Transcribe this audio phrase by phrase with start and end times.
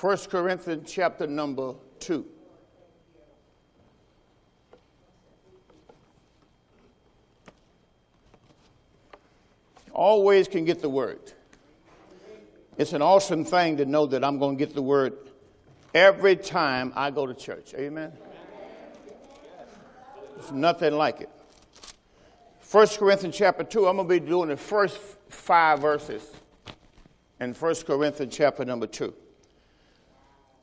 [0.00, 2.26] 1 Corinthians chapter number 2.
[9.90, 11.32] Always can get the word.
[12.76, 15.16] It's an awesome thing to know that I'm going to get the word
[15.94, 17.72] every time I go to church.
[17.72, 18.12] Amen.
[20.36, 21.30] There's nothing like it.
[22.70, 24.98] 1 Corinthians chapter 2, I'm going to be doing the first
[25.30, 26.22] five verses
[27.40, 29.14] in 1 Corinthians chapter number 2.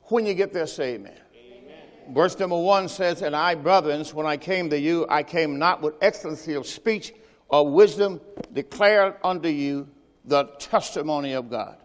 [0.08, 1.14] When you get there, say amen.
[1.34, 2.14] amen.
[2.14, 5.80] Verse number 1 says, And I, brethren, when I came to you, I came not
[5.80, 7.14] with excellency of speech
[7.48, 8.20] or wisdom,
[8.52, 9.88] declared unto you
[10.24, 11.78] the testimony of God.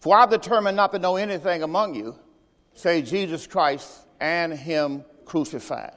[0.00, 2.18] For I've determined not to know anything among you,
[2.74, 5.94] say Jesus Christ and Him crucified.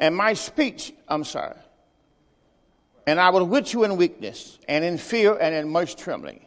[0.00, 1.56] And my speech, I'm sorry,
[3.06, 6.46] and I was with you in weakness, and in fear, and in much trembling.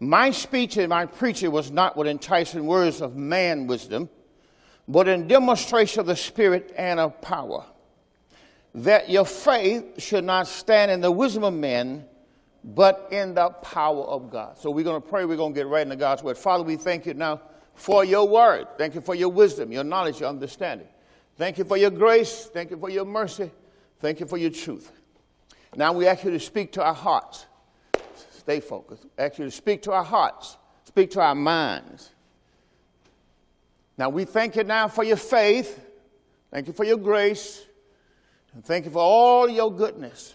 [0.00, 4.08] My speech and my preaching was not with enticing words of man wisdom,
[4.88, 7.64] but in demonstration of the Spirit and of power,
[8.74, 12.06] that your faith should not stand in the wisdom of men,
[12.64, 14.56] but in the power of God.
[14.58, 15.26] So we're going to pray.
[15.26, 16.38] We're going to get right into God's word.
[16.38, 17.42] Father, we thank you now
[17.74, 18.68] for your word.
[18.78, 20.88] Thank you for your wisdom, your knowledge, your understanding.
[21.36, 22.50] Thank you for your grace.
[22.52, 23.50] Thank you for your mercy.
[24.00, 24.92] Thank you for your truth.
[25.76, 27.46] Now we ask you to speak to our hearts.
[28.40, 29.04] Stay focused.
[29.18, 32.08] Actually, speak to our hearts, speak to our minds.
[33.98, 35.78] Now, we thank you now for your faith.
[36.50, 37.66] Thank you for your grace.
[38.54, 40.34] And thank you for all your goodness.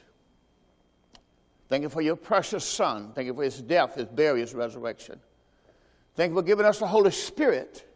[1.67, 3.11] Thank you for your precious Son.
[3.15, 5.19] Thank you for his death, his burial, his resurrection.
[6.13, 7.91] Thank you for giving us the Holy Spirit.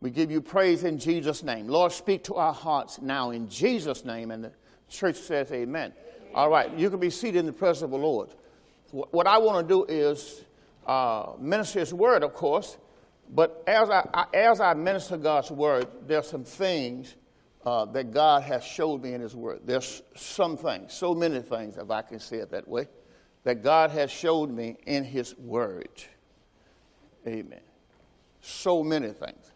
[0.00, 1.68] We give you praise in Jesus' name.
[1.68, 4.30] Lord, speak to our hearts now in Jesus' name.
[4.30, 4.52] And the
[4.88, 5.92] church says, Amen.
[6.34, 8.30] All right, you can be seated in the presence of the Lord
[8.92, 10.44] what I want to do is
[10.86, 12.76] uh, minister His word, of course,
[13.32, 17.14] but as I, I, as I minister God's word, there's some things
[17.64, 19.60] uh, that God has showed me in His word.
[19.64, 22.88] There's some things, so many things, if I can say it that way,
[23.44, 25.90] that God has showed me in His word.
[27.26, 27.60] Amen.
[28.40, 29.52] So many things.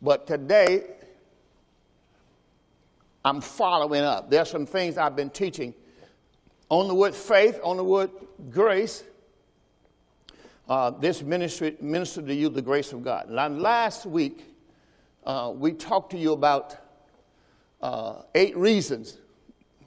[0.00, 0.84] But today,
[3.24, 4.30] I'm following up.
[4.30, 5.74] There's some things I've been teaching
[6.72, 8.10] on the word faith, on the word
[8.48, 9.04] grace,
[10.70, 13.28] uh, this ministry ministered to you the grace of God.
[13.28, 14.42] Now, last week,
[15.26, 16.78] uh, we talked to you about
[17.82, 19.18] uh, eight reasons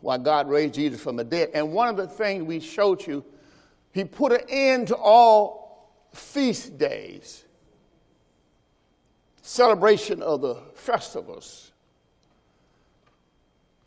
[0.02, 1.50] why God raised Jesus from the dead.
[1.56, 3.26] And one of the things we showed you,
[3.92, 7.46] He put an end to all feast days,
[9.42, 11.72] celebration of the festivals.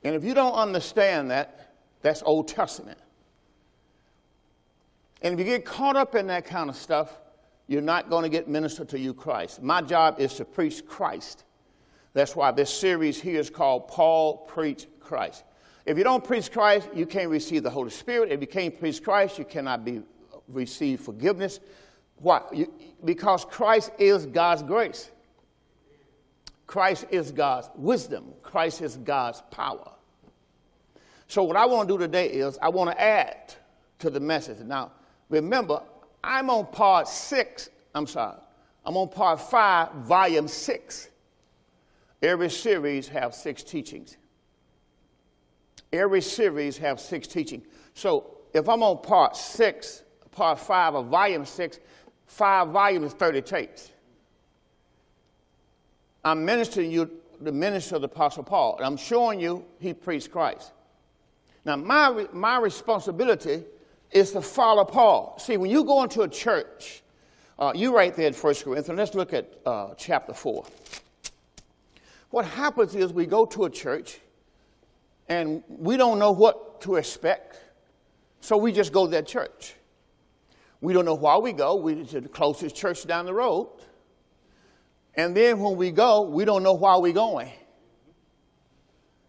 [0.02, 1.67] And if you don't understand that,
[2.02, 2.98] that's Old Testament.
[5.22, 7.18] And if you get caught up in that kind of stuff,
[7.66, 9.62] you're not going to get ministered to you Christ.
[9.62, 11.44] My job is to preach Christ.
[12.14, 15.44] That's why this series here is called Paul Preach Christ.
[15.84, 18.30] If you don't preach Christ, you can't receive the Holy Spirit.
[18.30, 20.02] If you can't preach Christ, you cannot be
[20.48, 21.60] receive forgiveness.
[22.16, 22.42] Why?
[22.52, 22.72] You,
[23.04, 25.10] because Christ is God's grace.
[26.66, 28.32] Christ is God's wisdom.
[28.42, 29.92] Christ is God's power.
[31.28, 33.54] So, what I want to do today is I want to add
[33.98, 34.60] to the message.
[34.60, 34.92] Now,
[35.28, 35.82] remember,
[36.24, 37.68] I'm on part six.
[37.94, 38.38] I'm sorry.
[38.84, 41.10] I'm on part five, volume six.
[42.22, 44.16] Every series have six teachings.
[45.92, 47.66] Every series have six teachings.
[47.92, 51.78] So, if I'm on part six, part five of volume six,
[52.24, 53.90] five volumes, 30 tapes.
[56.24, 57.10] I'm ministering you
[57.40, 60.72] the ministry of the Apostle Paul, and I'm showing you he preached Christ.
[61.68, 63.62] Now, my, my responsibility
[64.10, 65.38] is to follow Paul.
[65.38, 67.02] See, when you go into a church,
[67.58, 70.64] uh, you right there in 1 Corinthians, let's look at uh, chapter 4.
[72.30, 74.18] What happens is we go to a church
[75.28, 77.60] and we don't know what to expect,
[78.40, 79.74] so we just go to that church.
[80.80, 83.68] We don't know why we go, we to the closest church down the road.
[85.16, 87.52] And then when we go, we don't know why we're going.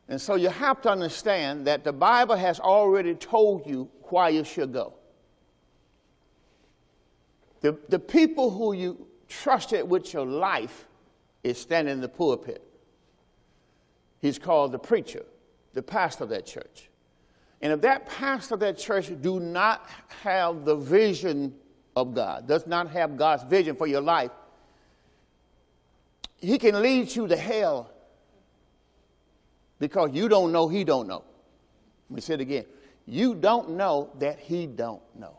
[0.09, 4.43] And so you have to understand that the Bible has already told you why you
[4.43, 4.93] should go.
[7.61, 10.87] The, the people who you trusted with your life
[11.43, 12.63] is standing in the pulpit.
[14.19, 15.25] He's called the preacher,
[15.73, 16.89] the pastor of that church.
[17.61, 19.87] And if that pastor of that church do not
[20.23, 21.53] have the vision
[21.95, 24.31] of God, does not have God's vision for your life,
[26.37, 27.91] he can lead you to hell
[29.79, 31.23] because you don't know he don't know.
[32.09, 32.65] Let me say it again.
[33.05, 35.37] You don't know that he don't know.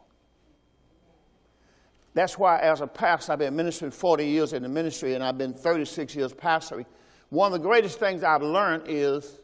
[2.15, 5.39] That's why, as a pastor, I've been ministering 40 years in the ministry and I've
[5.39, 6.87] been 36 years pastoring.
[7.29, 9.39] One of the greatest things I've learned is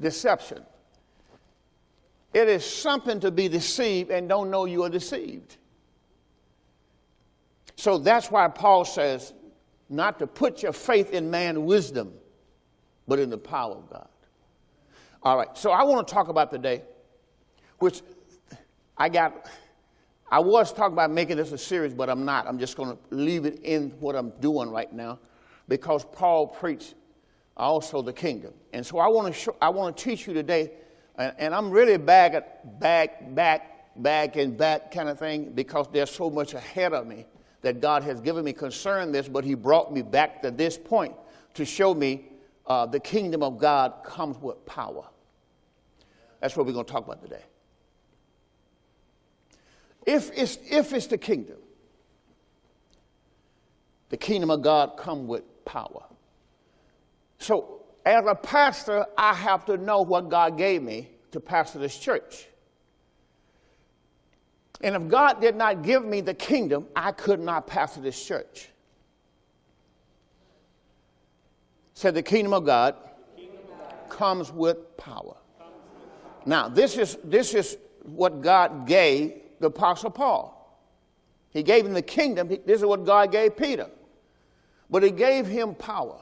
[0.00, 0.64] deception.
[2.34, 5.56] It is something to be deceived and don't know you are deceived.
[7.76, 9.32] So that's why Paul says
[9.88, 12.12] not to put your faith in man's wisdom,
[13.08, 14.08] but in the power of God.
[15.22, 16.82] All right, so I want to talk about today,
[17.78, 18.02] which
[18.96, 19.48] I got,
[20.30, 22.46] I was talking about making this a series, but I'm not.
[22.46, 25.18] I'm just going to leave it in what I'm doing right now
[25.66, 26.94] because Paul preached
[27.56, 28.52] also the kingdom.
[28.72, 30.70] And so I want to, show, I want to teach you today,
[31.16, 36.10] and, and I'm really back, back, back, back, and back kind of thing because there's
[36.10, 37.26] so much ahead of me
[37.62, 41.14] that God has given me concern this, but He brought me back to this point
[41.54, 42.28] to show me
[42.68, 45.04] uh, the kingdom of God comes with power.
[46.40, 47.42] That's what we're going to talk about today.
[50.06, 51.56] If it's, if it's the kingdom,
[54.10, 56.04] the kingdom of God come with power.
[57.38, 61.98] So, as a pastor, I have to know what God gave me to pastor this
[61.98, 62.46] church.
[64.80, 68.70] And if God did not give me the kingdom, I could not pastor this church.
[71.98, 72.94] Said the kingdom of God,
[74.08, 75.34] comes with power.
[76.46, 80.80] Now, this is, this is what God gave the Apostle Paul.
[81.50, 82.46] He gave him the kingdom.
[82.46, 83.90] This is what God gave Peter.
[84.88, 86.20] But he gave him power.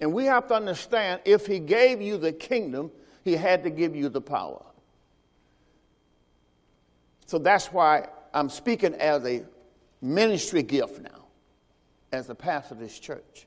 [0.00, 2.90] And we have to understand if he gave you the kingdom,
[3.24, 4.64] he had to give you the power.
[7.26, 9.44] So that's why I'm speaking as a
[10.00, 11.26] ministry gift now,
[12.10, 13.46] as the pastor of this church.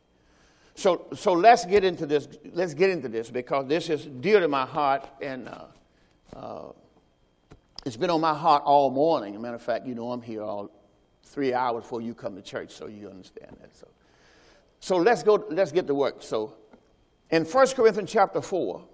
[0.75, 2.27] So, so let's get into this.
[2.53, 5.65] Let's get into this because this is dear to my heart, and uh,
[6.35, 6.71] uh,
[7.85, 9.33] it's been on my heart all morning.
[9.33, 10.69] As a matter of fact, you know I'm here all
[11.23, 13.73] three hours before you come to church, so you understand that.
[13.73, 13.87] So,
[14.81, 15.45] so let's go.
[15.49, 16.17] Let's get to work.
[16.19, 16.55] So,
[17.31, 18.85] in 1 Corinthians chapter four,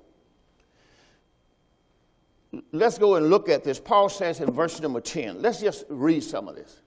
[2.71, 3.79] let's go and look at this.
[3.79, 6.81] Paul says in verse number 10, let's just read some of this.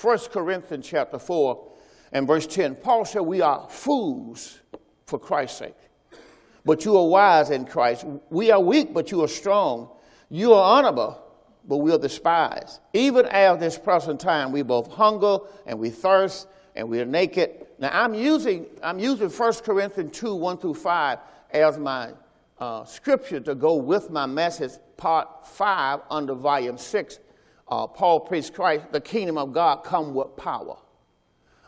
[0.00, 1.72] 1 Corinthians chapter 4
[2.12, 4.60] and verse 10, Paul said, We are fools
[5.06, 5.76] for Christ's sake,
[6.64, 8.04] but you are wise in Christ.
[8.30, 9.90] We are weak, but you are strong.
[10.30, 11.22] You are honorable,
[11.66, 12.80] but we are despised.
[12.92, 17.66] Even at this present time, we both hunger and we thirst and we are naked.
[17.78, 21.18] Now, I'm using, I'm using 1 Corinthians 2 1 through 5
[21.50, 22.12] as my
[22.58, 27.20] uh, scripture to go with my message, part five, under volume six.
[27.68, 30.76] Uh, Paul preached Christ, the kingdom of God come with power.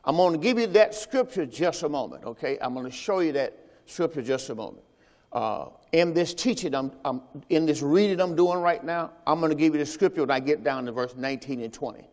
[0.05, 2.59] I'm going to give you that scripture just a moment, okay?
[2.61, 3.57] I'm going to show you that
[3.87, 4.85] scripture just a moment.
[5.33, 9.51] Uh, in this teaching, I'm, I'm, in this reading I'm doing right now, I'm going
[9.51, 12.05] to give you the scripture when I get down to verse 19 and 20.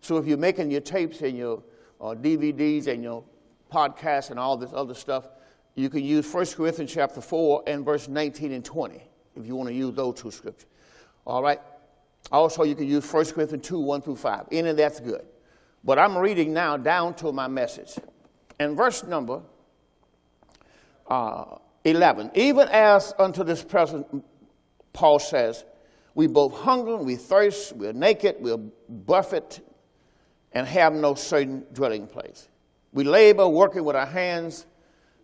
[0.00, 1.62] So if you're making your tapes and your
[2.00, 3.24] uh, DVDs and your
[3.72, 5.28] podcasts and all this other stuff,
[5.74, 9.02] you can use 1 Corinthians chapter 4 and verse 19 and 20
[9.36, 10.68] if you want to use those two scriptures.
[11.24, 11.60] All right?
[12.32, 14.46] Also, you can use 1 Corinthians 2 1 through 5.
[14.50, 15.24] Any of that's good.
[15.84, 17.98] But I'm reading now down to my message.
[18.58, 19.42] And verse number
[21.06, 22.32] uh, 11.
[22.34, 24.06] Even as unto this present,
[24.92, 25.64] Paul says,
[26.14, 28.58] we both hunger we thirst, we're naked, we're
[28.88, 29.62] buffeted,
[30.52, 32.48] and have no certain dwelling place.
[32.92, 34.66] We labor, working with our hands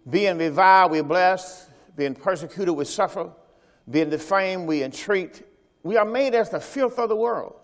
[0.09, 1.69] being reviled, we bless.
[1.97, 3.31] Being persecuted, we suffer.
[3.89, 5.43] Being defamed, we entreat.
[5.83, 7.57] We are made as the filth of the world.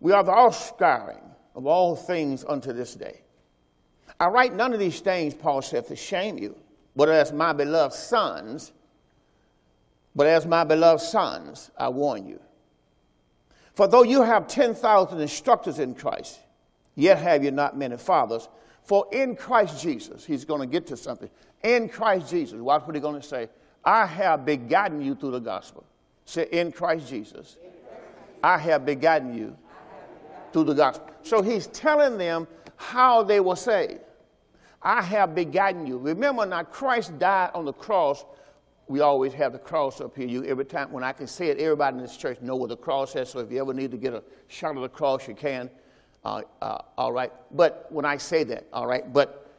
[0.00, 1.22] We are the offscouring
[1.54, 3.20] of all things unto this day.
[4.18, 6.56] I write none of these things, Paul said, to shame you,
[6.94, 8.72] but as my beloved sons,
[10.14, 12.40] but as my beloved sons, I warn you.
[13.74, 16.38] For though you have 10,000 instructors in Christ,
[16.94, 18.48] yet have you not many fathers.
[18.84, 21.30] For in Christ Jesus, he's going to get to something.
[21.64, 23.48] In Christ Jesus, watch what he's going to say.
[23.84, 25.84] I have begotten you through the gospel.
[26.24, 27.56] Say, in Christ Jesus,
[28.42, 29.56] I have begotten you
[30.52, 31.13] through the gospel.
[31.24, 34.00] So he's telling them how they were saved.
[34.82, 35.96] I have begotten you.
[35.96, 38.24] Remember now, Christ died on the cross.
[38.86, 40.28] We always have the cross up here.
[40.28, 42.76] You every time when I can say it, everybody in this church know what the
[42.76, 43.30] cross is.
[43.30, 45.70] So if you ever need to get a shot of the cross, you can.
[46.22, 47.32] Uh, uh, all right.
[47.50, 49.10] But when I say that, all right.
[49.10, 49.50] But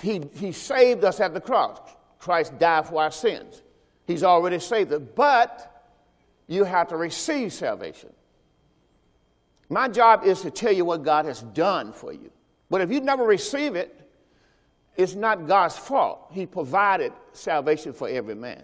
[0.00, 1.80] he, he saved us at the cross.
[2.20, 3.62] Christ died for our sins.
[4.06, 5.02] He's already saved us.
[5.16, 5.92] But
[6.46, 8.10] you have to receive salvation.
[9.68, 12.30] My job is to tell you what God has done for you.
[12.70, 13.92] But if you never receive it,
[14.96, 16.28] it's not God's fault.
[16.32, 18.62] He provided salvation for every man.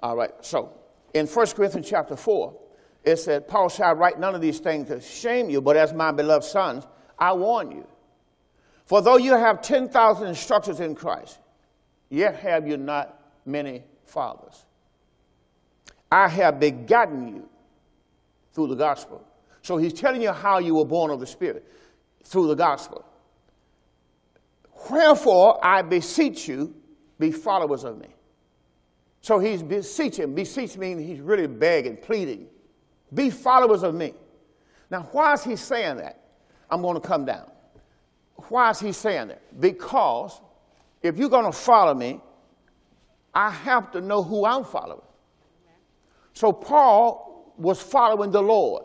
[0.00, 0.72] All right, so
[1.14, 2.58] in 1 Corinthians chapter 4,
[3.04, 6.12] it said, Paul I write none of these things to shame you, but as my
[6.12, 6.86] beloved sons,
[7.18, 7.86] I warn you.
[8.86, 11.38] For though you have 10,000 instructors in Christ,
[12.10, 14.64] yet have you not many fathers.
[16.10, 17.48] I have begotten you
[18.52, 19.26] through the gospel.
[19.62, 21.66] So he's telling you how you were born of the Spirit
[22.24, 23.04] through the gospel.
[24.90, 26.74] Wherefore I beseech you,
[27.18, 28.08] be followers of me.
[29.20, 30.34] So he's beseeching.
[30.34, 32.48] Beseech means he's really begging, pleading.
[33.14, 34.14] Be followers of me.
[34.90, 36.18] Now, why is he saying that?
[36.68, 37.48] I'm going to come down.
[38.48, 39.60] Why is he saying that?
[39.60, 40.40] Because
[41.02, 42.20] if you're going to follow me,
[43.32, 45.02] I have to know who I'm following.
[46.32, 48.84] So Paul was following the Lord.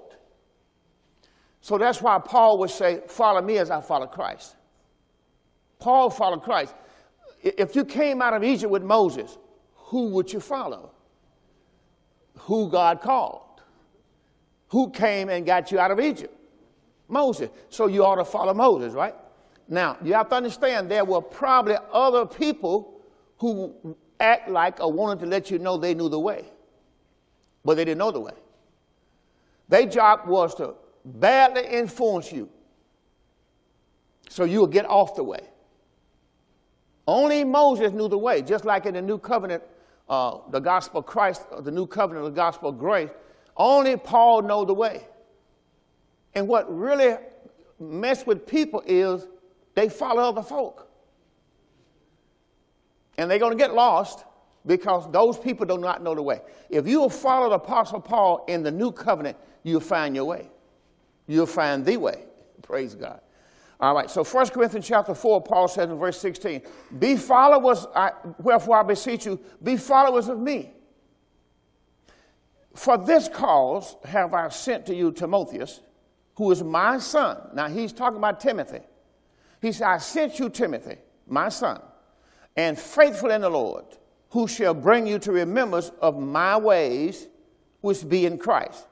[1.61, 4.55] So that's why Paul would say, Follow me as I follow Christ.
[5.79, 6.73] Paul followed Christ.
[7.41, 9.37] If you came out of Egypt with Moses,
[9.75, 10.91] who would you follow?
[12.39, 13.41] Who God called.
[14.69, 16.33] Who came and got you out of Egypt?
[17.07, 17.49] Moses.
[17.69, 19.15] So you ought to follow Moses, right?
[19.69, 23.01] Now, you have to understand there were probably other people
[23.37, 26.45] who act like or wanted to let you know they knew the way,
[27.63, 28.33] but they didn't know the way.
[29.69, 30.73] Their job was to
[31.07, 32.49] badly influence you
[34.29, 35.41] so you will get off the way.
[37.07, 39.63] Only Moses knew the way, just like in the new covenant,
[40.09, 43.09] uh, the gospel of Christ, uh, the new covenant, the gospel of grace.
[43.55, 45.07] Only Paul know the way.
[46.35, 47.15] And what really
[47.79, 49.25] mess with people is
[49.73, 50.89] they follow other folk.
[53.17, 54.25] And they're going to get lost
[54.65, 56.41] because those people do not know the way.
[56.69, 60.49] If you will follow the Apostle Paul in the new covenant, you'll find your way.
[61.27, 62.24] You'll find the way.
[62.62, 63.22] Praise God.
[63.79, 66.62] All right, so 1 Corinthians chapter 4, Paul says in verse 16,
[66.98, 70.72] Be followers, I, wherefore I beseech you, be followers of me.
[72.74, 75.81] For this cause have I sent to you Timotheus,
[76.36, 77.38] who is my son.
[77.53, 78.81] Now he's talking about Timothy.
[79.62, 81.81] He said, I sent you Timothy, my son,
[82.55, 83.86] and faithful in the Lord,
[84.29, 87.27] who shall bring you to remembrance of my ways
[87.81, 88.88] which be in Christ,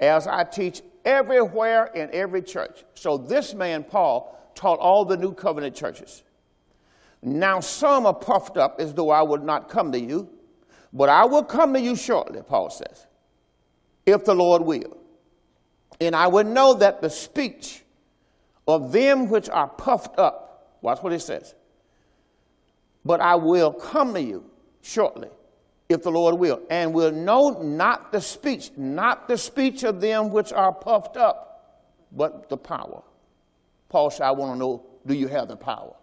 [0.00, 2.84] as I teach everywhere in every church.
[2.94, 6.22] So this man, Paul, taught all the new covenant churches.
[7.22, 10.28] Now some are puffed up as though I would not come to you,
[10.92, 13.06] but I will come to you shortly, Paul says,
[14.06, 14.96] if the Lord will.
[16.00, 17.82] And I will know that the speech
[18.66, 21.54] of them which are puffed up, watch what he says,
[23.04, 24.44] but I will come to you
[24.82, 25.28] shortly
[25.88, 30.30] if the Lord will, and will know not the speech, not the speech of them
[30.30, 33.02] which are puffed up, but the power.
[33.88, 35.94] Paul said, I want to know, do you have the power?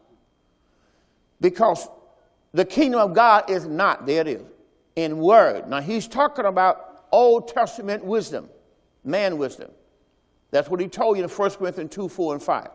[1.39, 1.87] Because
[2.53, 4.41] the kingdom of God is not, there it is,
[4.95, 5.67] in word.
[5.67, 8.49] Now he's talking about Old Testament wisdom,
[9.03, 9.69] man wisdom.
[10.51, 12.67] That's what he told you in 1 Corinthians 2, 4, and 5.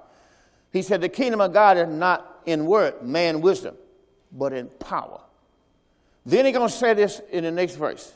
[0.73, 3.75] He said, The kingdom of God is not in word, man wisdom,
[4.31, 5.21] but in power.
[6.27, 8.13] Then he's going to say this in the next verse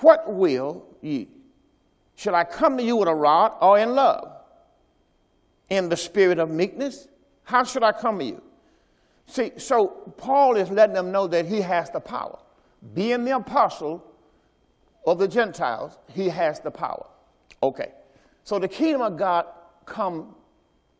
[0.00, 1.28] What will ye?
[2.16, 4.32] Shall I come to you with a rod or in love?
[5.70, 7.06] In the spirit of meekness?
[7.44, 8.42] How should I come to you?
[9.26, 12.38] See, so Paul is letting them know that he has the power.
[12.94, 14.04] Being the apostle
[15.06, 17.06] of the Gentiles, he has the power.
[17.62, 17.92] Okay.
[18.44, 19.46] So the kingdom of God
[19.84, 20.34] come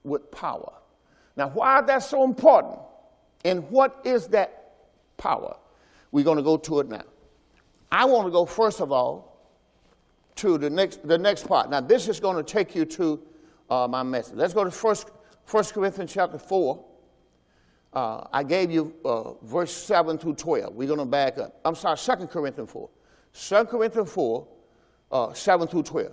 [0.04, 0.72] with power.
[1.36, 2.78] Now, why is that so important?
[3.44, 4.57] And what is that
[5.18, 5.56] power.
[6.10, 7.02] We're going to go to it now.
[7.92, 9.28] I want to go, first of all,
[10.36, 11.68] to the next, the next part.
[11.68, 13.20] Now, this is going to take you to
[13.68, 14.36] uh, my message.
[14.36, 15.10] Let's go to First,
[15.44, 16.84] First Corinthians chapter 4.
[17.92, 20.74] Uh, I gave you uh, verse 7 through 12.
[20.74, 21.58] We're going to back up.
[21.64, 22.88] I'm sorry, Second Corinthians 4.
[23.34, 24.46] 2 Corinthians 4,
[25.12, 26.12] uh, 7 through 12.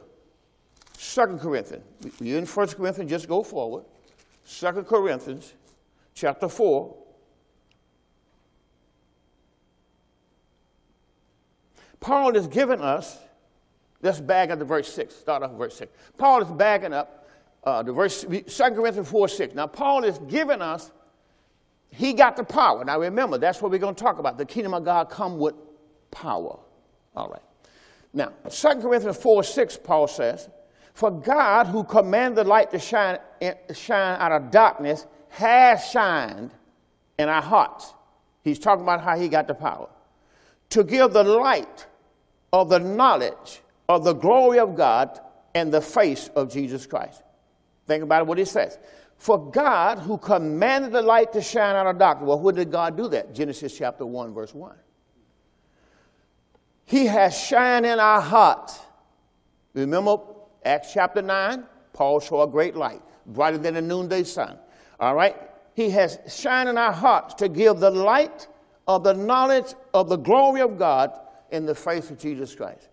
[0.98, 1.84] 2 Corinthians.
[2.20, 3.84] You're in First Corinthians, just go forward.
[4.50, 5.54] 2 Corinthians
[6.14, 6.96] chapter 4,
[12.06, 13.18] Paul is giving us,
[14.04, 15.92] let's back up to verse 6, start off verse 6.
[16.20, 17.28] Paul is backing up
[17.64, 19.56] uh, the verse, 2 Corinthians 4 6.
[19.56, 20.92] Now, Paul is giving us,
[21.90, 22.86] he got the power.
[22.86, 24.38] Now, remember, that's what we're going to talk about.
[24.38, 25.56] The kingdom of God come with
[26.12, 26.60] power.
[27.16, 27.42] All right.
[28.14, 30.48] Now, 2 Corinthians 4 6, Paul says,
[30.94, 33.18] For God, who commanded the light to shine,
[33.74, 36.52] shine out of darkness, has shined
[37.18, 37.96] in our hearts.
[38.44, 39.90] He's talking about how he got the power.
[40.70, 41.88] To give the light
[42.62, 45.20] of the knowledge of the glory of God
[45.54, 47.22] and the face of Jesus Christ.
[47.86, 48.80] Think about what he says.
[49.18, 52.96] For God, who commanded the light to shine out of darkness, well, when did God
[52.98, 53.34] do that?
[53.36, 54.76] Genesis chapter 1, verse 1.
[56.86, 58.80] He has shined in our hearts
[59.74, 60.18] Remember
[60.64, 61.66] Acts chapter 9?
[61.92, 64.58] Paul saw a great light, brighter than the noonday sun.
[65.00, 65.36] All right?
[65.74, 68.48] He has shined in our hearts to give the light
[68.88, 71.12] of the knowledge of the glory of God
[71.52, 72.90] in the face of Jesus Christ.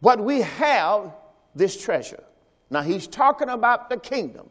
[0.00, 1.12] But we have
[1.54, 2.22] this treasure.
[2.70, 4.48] Now, he's talking about the kingdom.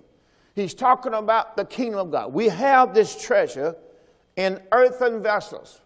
[0.56, 2.34] He's talking about the kingdom of God.
[2.34, 3.76] We have this treasure
[4.36, 5.82] in earthen vessels.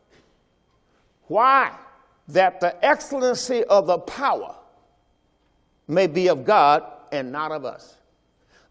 [1.27, 1.75] Why?
[2.29, 4.55] That the excellency of the power
[5.87, 7.97] may be of God and not of us.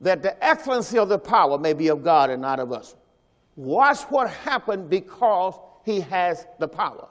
[0.00, 2.96] That the excellency of the power may be of God and not of us.
[3.56, 7.08] Watch what happened because he has the power.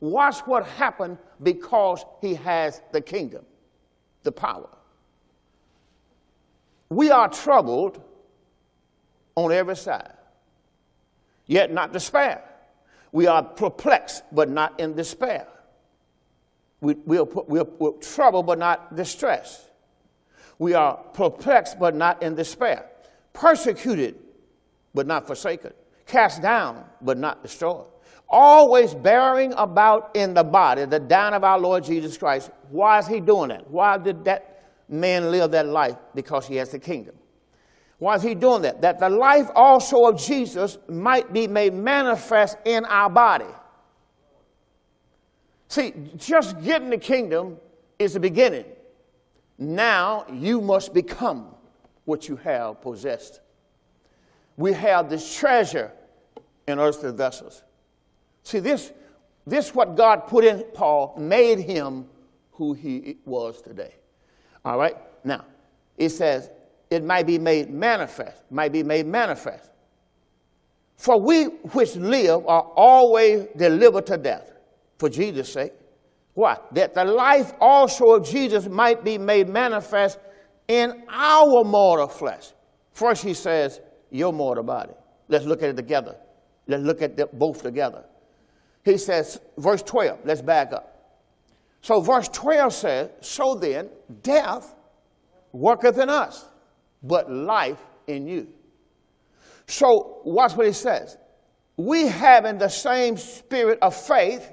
[0.00, 3.44] Watch what happened because he has the kingdom,
[4.22, 4.68] the power.
[6.88, 8.02] We are troubled
[9.36, 10.14] on every side,
[11.46, 12.42] yet not despair.
[13.12, 15.46] We are perplexed, but not in despair.
[16.80, 19.68] We, we, are, we are, we're troubled, but not distressed.
[20.58, 22.86] We are perplexed, but not in despair.
[23.32, 24.16] Persecuted,
[24.94, 25.72] but not forsaken.
[26.06, 27.86] Cast down, but not destroyed.
[28.30, 32.50] Always bearing about in the body the down of our Lord Jesus Christ.
[32.70, 33.68] Why is he doing that?
[33.68, 35.96] Why did that man live that life?
[36.14, 37.16] Because he has the kingdom.
[37.98, 38.80] Why is he doing that?
[38.80, 43.52] That the life also of Jesus might be made manifest in our body.
[45.68, 47.58] See, just getting the kingdom
[47.98, 48.64] is the beginning.
[49.58, 51.54] Now you must become
[52.06, 53.40] what you have possessed.
[54.56, 55.92] We have this treasure
[56.66, 57.62] in earthly vessels.
[58.50, 58.92] See, this,
[59.46, 62.06] this what God put in Paul made him
[62.50, 63.94] who he was today.
[64.64, 64.96] All right?
[65.22, 65.44] Now,
[65.96, 66.50] it says,
[66.90, 69.70] it might be made manifest, might be made manifest.
[70.96, 74.50] For we which live are always delivered to death
[74.98, 75.72] for Jesus' sake.
[76.34, 76.58] Why?
[76.72, 80.18] That the life also of Jesus might be made manifest
[80.66, 82.48] in our mortal flesh.
[82.94, 84.94] First, he says, your mortal body.
[85.28, 86.16] Let's look at it together.
[86.66, 88.06] Let's look at them both together.
[88.84, 90.86] He says, verse 12, let's back up.
[91.82, 93.88] So, verse 12 says, So then,
[94.22, 94.74] death
[95.52, 96.46] worketh in us
[97.02, 98.48] but life in you.
[99.66, 101.16] So, watch what he says.
[101.76, 104.50] We having the same spirit of faith.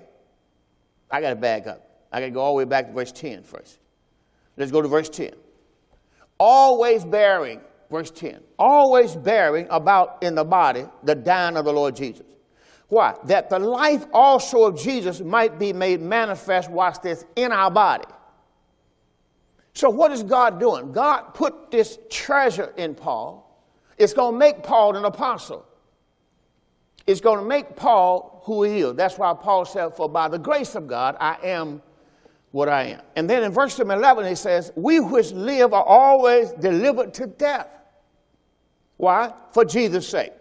[1.12, 1.90] I got to back up.
[2.12, 3.80] I got to go all the way back to verse 10 first.
[4.56, 5.32] Let's go to verse 10.
[6.40, 11.96] Always bearing, verse 10, always bearing about in the body the dying of the Lord
[11.96, 12.26] Jesus.
[12.90, 13.16] Why?
[13.26, 18.06] That the life also of Jesus might be made manifest, watch this, in our body.
[19.74, 20.92] So, what is God doing?
[20.92, 23.44] God put this treasure in Paul.
[23.98, 25.66] It's going to make Paul an apostle.
[27.06, 28.96] It's going to make Paul who he is.
[28.96, 31.82] That's why Paul said, For by the grace of God, I am
[32.52, 33.02] what I am.
[33.16, 37.70] And then in verse 11, he says, We which live are always delivered to death.
[38.98, 39.34] Why?
[39.52, 40.34] For Jesus' sake.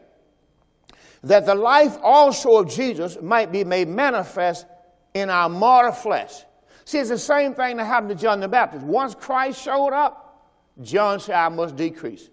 [1.26, 4.64] That the life also of Jesus might be made manifest
[5.12, 6.44] in our mortal flesh.
[6.84, 8.86] See, it's the same thing that happened to John the Baptist.
[8.86, 10.46] Once Christ showed up,
[10.80, 12.30] John said, I must decrease.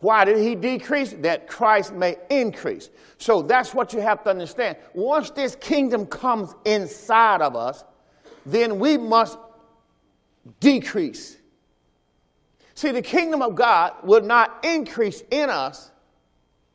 [0.00, 1.14] Why did he decrease?
[1.20, 2.90] That Christ may increase.
[3.18, 4.76] So that's what you have to understand.
[4.92, 7.84] Once this kingdom comes inside of us,
[8.44, 9.38] then we must
[10.58, 11.36] decrease.
[12.74, 15.91] See, the kingdom of God will not increase in us,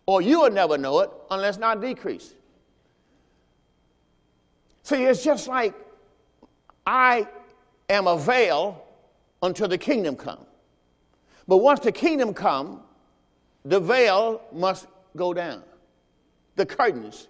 [0.08, 2.34] or you will never know it unless not decrease.
[4.82, 5.76] See, it's just like
[6.86, 7.28] I
[7.89, 8.84] am a veil
[9.43, 10.46] until the kingdom come.
[11.48, 12.82] But once the kingdom come,
[13.65, 15.62] the veil must go down.
[16.56, 17.28] The curtains.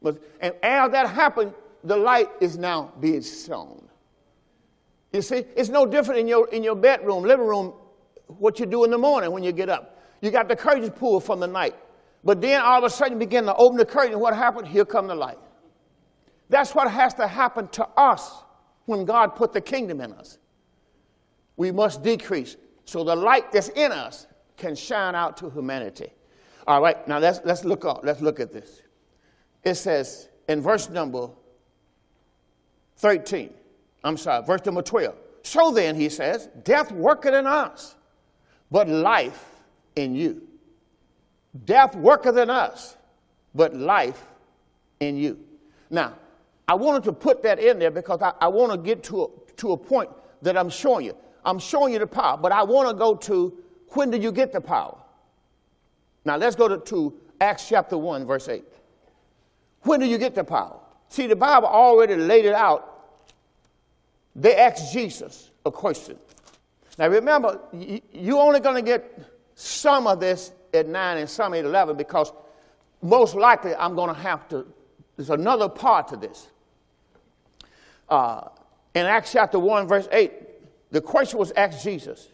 [0.00, 3.82] Must, and as that happens, the light is now being shown.
[5.12, 7.72] You see, it's no different in your, in your bedroom, living room,
[8.26, 9.99] what you do in the morning when you get up.
[10.20, 11.74] You got the curtains pulled from the night.
[12.22, 14.18] But then all of a sudden you begin to open the curtain.
[14.18, 14.68] What happened?
[14.68, 15.38] Here come the light.
[16.48, 18.42] That's what has to happen to us
[18.84, 20.38] when God put the kingdom in us.
[21.56, 26.08] We must decrease so the light that's in us can shine out to humanity.
[26.66, 28.82] All right, now let's, let's, look, up, let's look at this.
[29.62, 31.28] It says in verse number
[32.96, 33.54] 13,
[34.02, 35.14] I'm sorry, verse number 12.
[35.42, 37.94] So then, he says, death worketh in us,
[38.70, 39.44] but life
[39.96, 40.42] in you.
[41.64, 42.96] Death worketh in us,
[43.54, 44.22] but life
[45.00, 45.38] in you.
[45.90, 46.14] Now,
[46.68, 49.26] I wanted to put that in there because I, I want to get to a,
[49.56, 50.10] to a point
[50.42, 51.16] that I'm showing you.
[51.44, 53.56] I'm showing you the power, but I want to go to
[53.88, 54.96] when did you get the power?
[56.24, 58.62] Now let's go to, to Acts chapter 1, verse 8.
[59.82, 60.78] When do you get the power?
[61.08, 62.90] See, the Bible already laid it out
[64.34, 66.16] they asked Jesus a question.
[66.98, 69.18] Now remember, you're only going to get
[69.60, 72.32] some of this at 9 and some at 11 because
[73.02, 74.66] most likely I'm going to have to,
[75.16, 76.48] there's another part to this.
[78.08, 78.48] Uh,
[78.94, 80.32] in Acts chapter 1, verse 8,
[80.90, 82.28] the question was asked Jesus.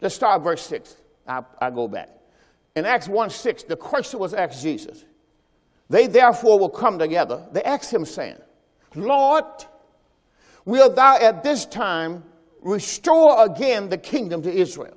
[0.00, 0.96] Let's start verse 6.
[1.28, 2.08] I, I go back.
[2.74, 5.04] In Acts 1 6, the question was asked Jesus.
[5.90, 7.46] They therefore will come together.
[7.52, 8.36] They asked him, saying,
[8.94, 9.44] Lord,
[10.64, 12.24] will thou at this time
[12.62, 14.96] restore again the kingdom to Israel?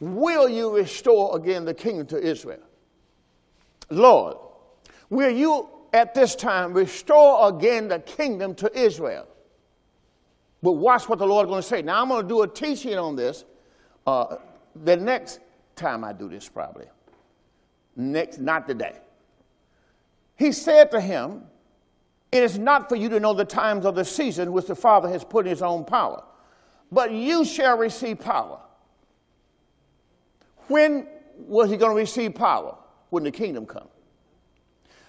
[0.00, 2.60] Will you restore again the kingdom to Israel?
[3.90, 4.36] Lord,
[5.10, 9.26] will you at this time restore again the kingdom to Israel?
[10.62, 11.82] But watch what the Lord is going to say.
[11.82, 13.44] Now, I'm going to do a teaching on this
[14.06, 14.36] uh,
[14.84, 15.40] the next
[15.76, 16.86] time I do this, probably.
[17.96, 18.96] Next, not today.
[20.36, 21.42] He said to him,
[22.30, 25.08] It is not for you to know the times of the season which the Father
[25.08, 26.22] has put in his own power,
[26.92, 28.60] but you shall receive power.
[30.68, 32.76] When was he going to receive power?
[33.10, 33.90] When the kingdom comes.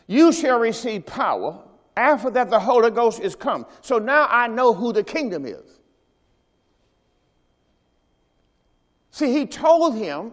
[0.07, 1.59] You shall receive power
[1.99, 3.65] after that, the Holy Ghost is come.
[3.81, 5.81] So now I know who the kingdom is.
[9.11, 10.31] See, he told him,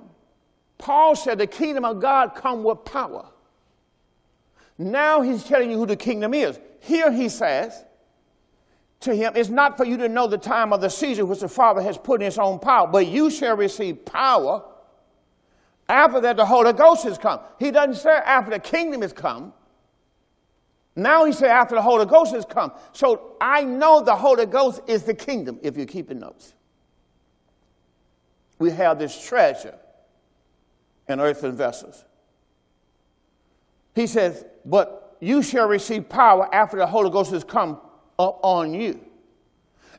[0.78, 3.26] Paul said, the kingdom of God come with power.
[4.78, 6.60] Now he's telling you who the kingdom is.
[6.78, 7.84] Here he says
[9.00, 11.48] to him, It's not for you to know the time of the season which the
[11.48, 14.62] Father has put in his own power, but you shall receive power
[15.88, 17.40] after that the Holy Ghost has come.
[17.59, 19.53] He doesn't say after the kingdom has come.
[20.96, 22.72] Now he said, after the Holy Ghost has come.
[22.92, 26.55] So I know the Holy Ghost is the kingdom, if you're keeping notes.
[28.59, 29.79] We have this treasure
[31.07, 32.05] in earthen vessels.
[33.94, 37.79] He says, But you shall receive power after the Holy Ghost has come
[38.18, 39.01] up on you.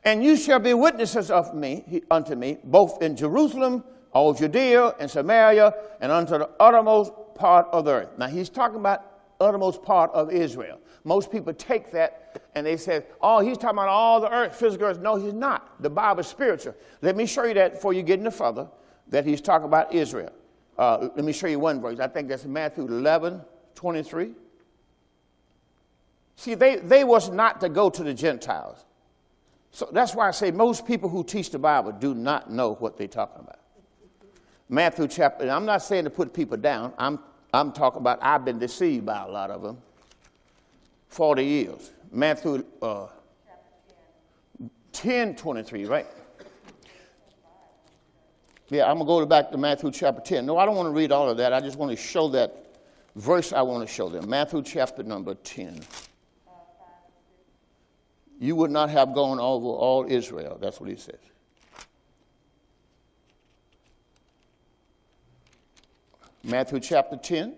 [0.04, 5.10] And you shall be witnesses of me, unto me, both in Jerusalem, all Judea and
[5.10, 8.08] Samaria, and unto the uttermost part of the earth.
[8.18, 9.04] Now he's talking about
[9.40, 10.80] uttermost part of Israel.
[11.04, 14.88] Most people take that and they say, oh, he's talking about all the earth, physical
[14.88, 14.98] earth.
[14.98, 15.80] No, he's not.
[15.82, 16.74] The Bible is spiritual.
[17.02, 18.68] Let me show you that before you get any further,
[19.08, 20.32] that he's talking about Israel.
[20.76, 21.98] Uh, let me show you one verse.
[21.98, 23.40] I think that's Matthew 11,
[23.74, 24.32] 23.
[26.36, 28.84] See, they, they was not to go to the Gentiles.
[29.70, 32.96] So that's why I say most people who teach the Bible do not know what
[32.96, 33.57] they're talking about.
[34.68, 36.92] Matthew chapter, I'm not saying to put people down.
[36.98, 37.18] I'm,
[37.54, 39.78] I'm talking about I've been deceived by a lot of them.
[41.08, 41.90] 40 years.
[42.12, 43.06] Matthew uh,
[44.92, 46.06] 10 23, right?
[48.70, 50.44] Yeah, I'm going to go back to Matthew chapter 10.
[50.44, 51.54] No, I don't want to read all of that.
[51.54, 52.76] I just want to show that
[53.16, 54.28] verse I want to show them.
[54.28, 55.80] Matthew chapter number 10.
[58.38, 60.58] You would not have gone over all Israel.
[60.60, 61.18] That's what he says.
[66.44, 67.54] Matthew chapter 10.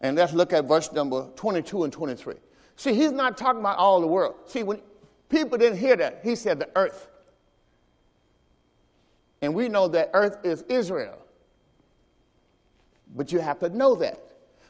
[0.00, 2.34] And let's look at verse number 22 and 23.
[2.76, 4.34] See, he's not talking about all the world.
[4.46, 4.80] See, when
[5.28, 7.08] people didn't hear that, he said the earth.
[9.40, 11.18] And we know that earth is Israel.
[13.14, 14.18] But you have to know that.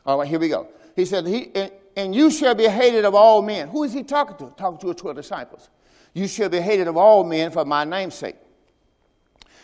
[0.05, 0.69] All right, here we go.
[0.97, 3.69] He said, he, and, and you shall be hated of all men.
[3.69, 4.53] Who is he talking to?
[4.57, 5.71] Talking to his 12 disciples.
[6.13, 8.37] You shall be hated of all men for my name's sake.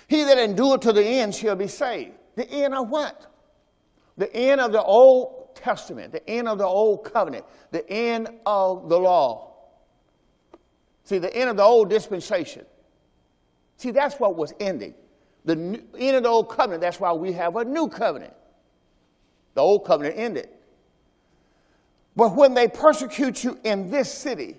[0.08, 2.12] He that endure to the end shall be saved.
[2.34, 3.26] The end of what?
[4.16, 8.88] The end of the old Testament, the end of the Old Covenant, the end of
[8.88, 9.54] the law.
[11.04, 12.64] See, the end of the old dispensation.
[13.76, 14.94] See, that's what was ending.
[15.44, 18.34] The new, end of the old covenant, that's why we have a new covenant.
[19.54, 20.48] The old covenant ended.
[22.14, 24.58] But when they persecute you in this city,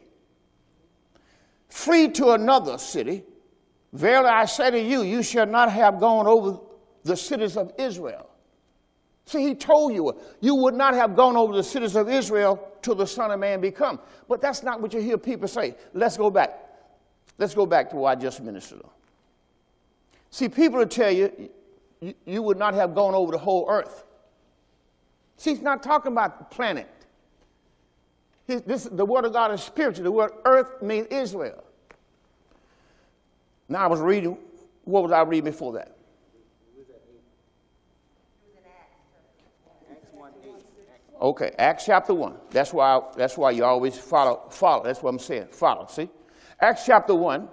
[1.69, 3.23] flee to another city.
[3.93, 6.59] Verily I say to you, you shall not have gone over
[7.03, 8.29] the cities of Israel.
[9.25, 12.95] See, he told you, you would not have gone over the cities of Israel till
[12.95, 13.99] the Son of Man become.
[14.27, 15.75] But that's not what you hear people say.
[15.93, 16.57] Let's go back.
[17.37, 18.89] Let's go back to what I just ministered on.
[20.31, 21.49] See, people will tell you,
[22.25, 24.03] you, would not have gone over the whole earth.
[25.37, 26.89] See, he's not talking about the planet.
[28.47, 30.03] this, the word of God is spiritual.
[30.03, 31.63] The word earth means Israel.
[33.69, 34.37] Now I was reading,
[34.83, 35.95] what was I reading before that?
[41.21, 42.33] Okay, Acts chapter 1.
[42.49, 44.83] That's why, that's why you always follow, follow.
[44.83, 45.47] That's what I'm saying.
[45.51, 46.09] Follow, see?
[46.61, 47.47] Acts chapter 1.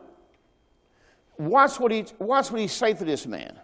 [1.39, 3.59] Watch what he, watch what he say to this man.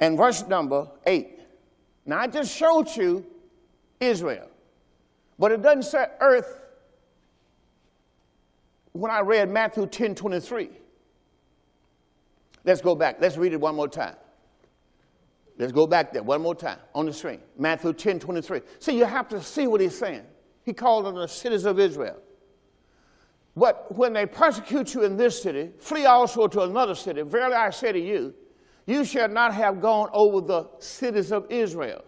[0.00, 1.38] And verse number 8.
[2.06, 3.24] Now, I just showed you
[4.00, 4.48] Israel.
[5.38, 6.63] But it doesn't say earth
[8.94, 10.70] when I read Matthew 10 23.
[12.64, 13.16] Let's go back.
[13.20, 14.14] Let's read it one more time.
[15.58, 17.40] Let's go back there one more time on the screen.
[17.58, 18.60] Matthew 10 23.
[18.78, 20.22] See, you have to see what he's saying.
[20.64, 22.16] He called them the cities of Israel.
[23.56, 27.22] But when they persecute you in this city, flee also to another city.
[27.22, 28.34] Verily I say to you,
[28.86, 32.04] you shall not have gone over the cities of Israel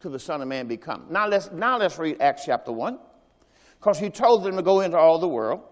[0.00, 1.06] till the Son of Man be come.
[1.10, 2.98] Now let's, now let's read Acts chapter 1.
[3.78, 5.62] Because he told them to go into all the world,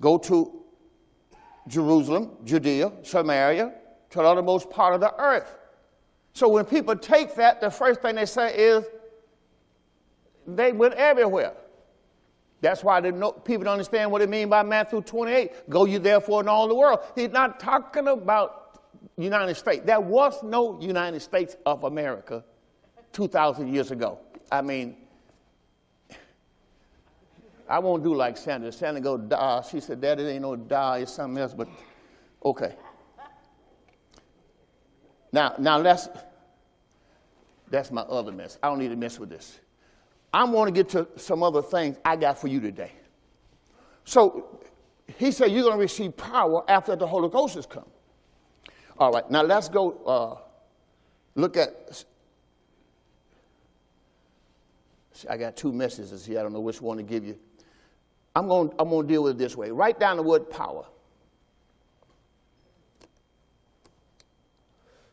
[0.00, 0.62] go to
[1.68, 3.72] Jerusalem, Judea, Samaria,
[4.10, 5.58] to the uttermost part of the earth.
[6.32, 8.84] So when people take that, the first thing they say is
[10.46, 11.54] they went everywhere.
[12.60, 15.70] That's why no, people don't understand what it means by Matthew 28.
[15.70, 17.00] Go you therefore in all the world.
[17.14, 18.80] He's not talking about
[19.16, 19.82] United States.
[19.86, 22.44] There was no United States of America
[23.12, 24.18] 2,000 years ago.
[24.52, 24.96] I mean,
[27.70, 28.72] I won't do like Sandra.
[28.72, 29.62] Sandra go, da.
[29.62, 31.68] She said, Daddy, ain't no da, it's something else, but
[32.44, 32.74] okay.
[35.32, 36.08] Now, now let's,
[37.70, 38.58] that's my other mess.
[38.60, 39.60] I don't need to mess with this.
[40.34, 42.90] I want to get to some other things I got for you today.
[44.04, 44.60] So
[45.16, 47.86] he said, You're going to receive power after the Holy Ghost has come.
[48.98, 50.40] All right, now let's go uh,
[51.36, 52.04] look at.
[55.12, 56.40] See, I got two messages here.
[56.40, 57.38] I don't know which one to give you.
[58.34, 59.70] I'm going, I'm going to deal with it this way.
[59.70, 60.84] Write down the word power.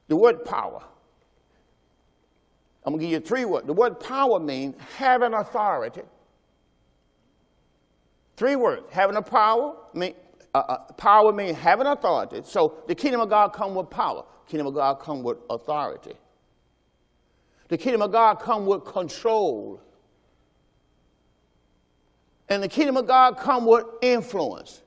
[0.08, 0.84] The word power.
[2.86, 3.68] I'm going to give you three words.
[3.68, 6.04] The word power means having authority.
[8.38, 8.84] Three words.
[8.92, 10.14] Having a power, mean,
[10.54, 12.42] uh, uh, power means having authority.
[12.46, 14.24] So the kingdom of God come with power.
[14.48, 16.14] Kingdom of God come with authority.
[17.68, 19.82] The kingdom of God come with control.
[22.50, 24.82] And the kingdom of God come with influence.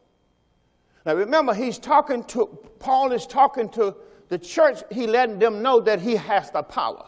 [1.05, 2.47] Now remember, he's talking to,
[2.79, 3.95] Paul is talking to
[4.29, 4.83] the church.
[4.91, 7.07] He letting them know that he has the power.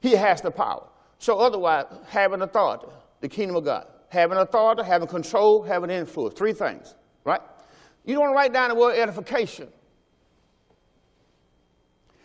[0.00, 0.86] He has the power.
[1.18, 2.86] So otherwise, having authority,
[3.20, 3.86] the kingdom of God.
[4.08, 6.34] Having authority, having control, having influence.
[6.34, 6.94] Three things,
[7.24, 7.42] right?
[8.04, 9.68] You don't want to write down the word edification.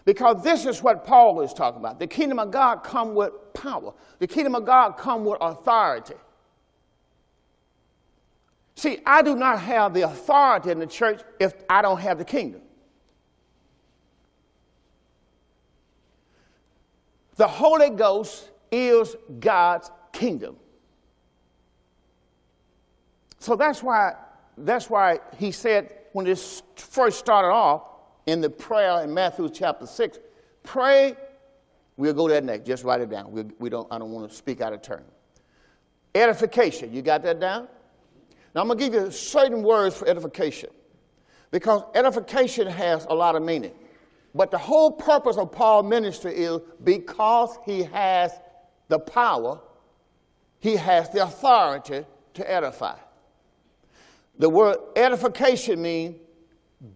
[0.05, 1.99] Because this is what Paul is talking about.
[1.99, 3.91] The kingdom of God come with power.
[4.19, 6.13] The kingdom of God come with authority.
[8.75, 12.25] See, I do not have the authority in the church if I don't have the
[12.25, 12.61] kingdom.
[17.37, 20.57] The Holy Ghost is God's kingdom.
[23.39, 24.13] So that's why,
[24.57, 27.94] that's why he said when this first started off
[28.25, 30.19] in the prayer in Matthew chapter 6,
[30.63, 31.15] pray,
[31.97, 33.31] we'll go there next, just write it down.
[33.31, 35.03] We, we don't, I don't want to speak out of turn.
[36.13, 37.67] Edification, you got that down?
[38.53, 40.69] Now I'm going to give you certain words for edification
[41.51, 43.73] because edification has a lot of meaning.
[44.33, 48.31] But the whole purpose of Paul's ministry is because he has
[48.87, 49.59] the power,
[50.59, 52.97] he has the authority to edify.
[54.37, 56.15] The word edification means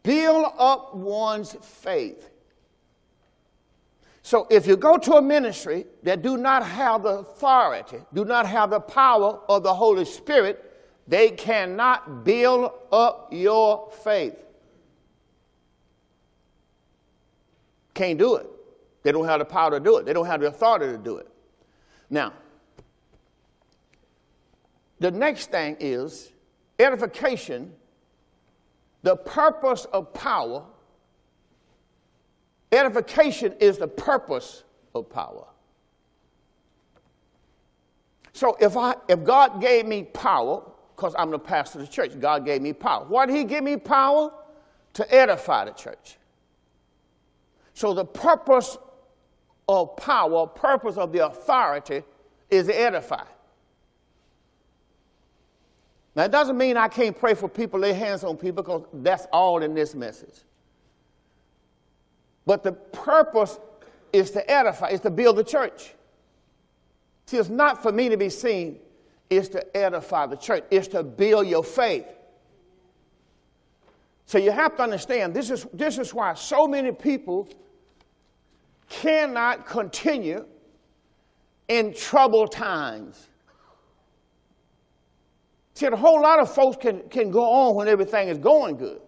[0.03, 2.29] build up one's faith.
[4.21, 8.45] So if you go to a ministry that do not have the authority, do not
[8.45, 10.65] have the power of the Holy Spirit,
[11.07, 14.35] they cannot build up your faith.
[17.95, 18.47] Can't do it.
[19.01, 20.05] They don't have the power to do it.
[20.05, 21.27] They don't have the authority to do it.
[22.09, 22.33] Now,
[24.99, 26.31] the next thing is
[26.77, 27.73] edification,
[29.03, 30.63] the purpose of power.
[32.71, 35.47] Edification is the purpose of power.
[38.33, 40.62] So if I if God gave me power,
[40.95, 43.05] because I'm the pastor of the church, God gave me power.
[43.07, 44.31] Why did he give me power?
[44.93, 46.17] To edify the church.
[47.73, 48.77] So the purpose
[49.67, 52.03] of power, purpose of the authority
[52.49, 53.23] is to edify.
[56.19, 59.25] Now, it doesn't mean I can't pray for people, lay hands on people, because that's
[59.32, 60.36] all in this message.
[62.45, 63.58] But the purpose
[64.12, 65.93] is to edify, is to build the church.
[67.27, 68.79] See, it's not for me to be seen,
[69.29, 72.08] it's to edify the church, it's to build your faith.
[74.25, 77.47] So you have to understand this is, this is why so many people
[78.89, 80.45] cannot continue
[81.69, 83.29] in troubled times.
[85.79, 88.99] See, a whole lot of folks can, can go on when everything is going good.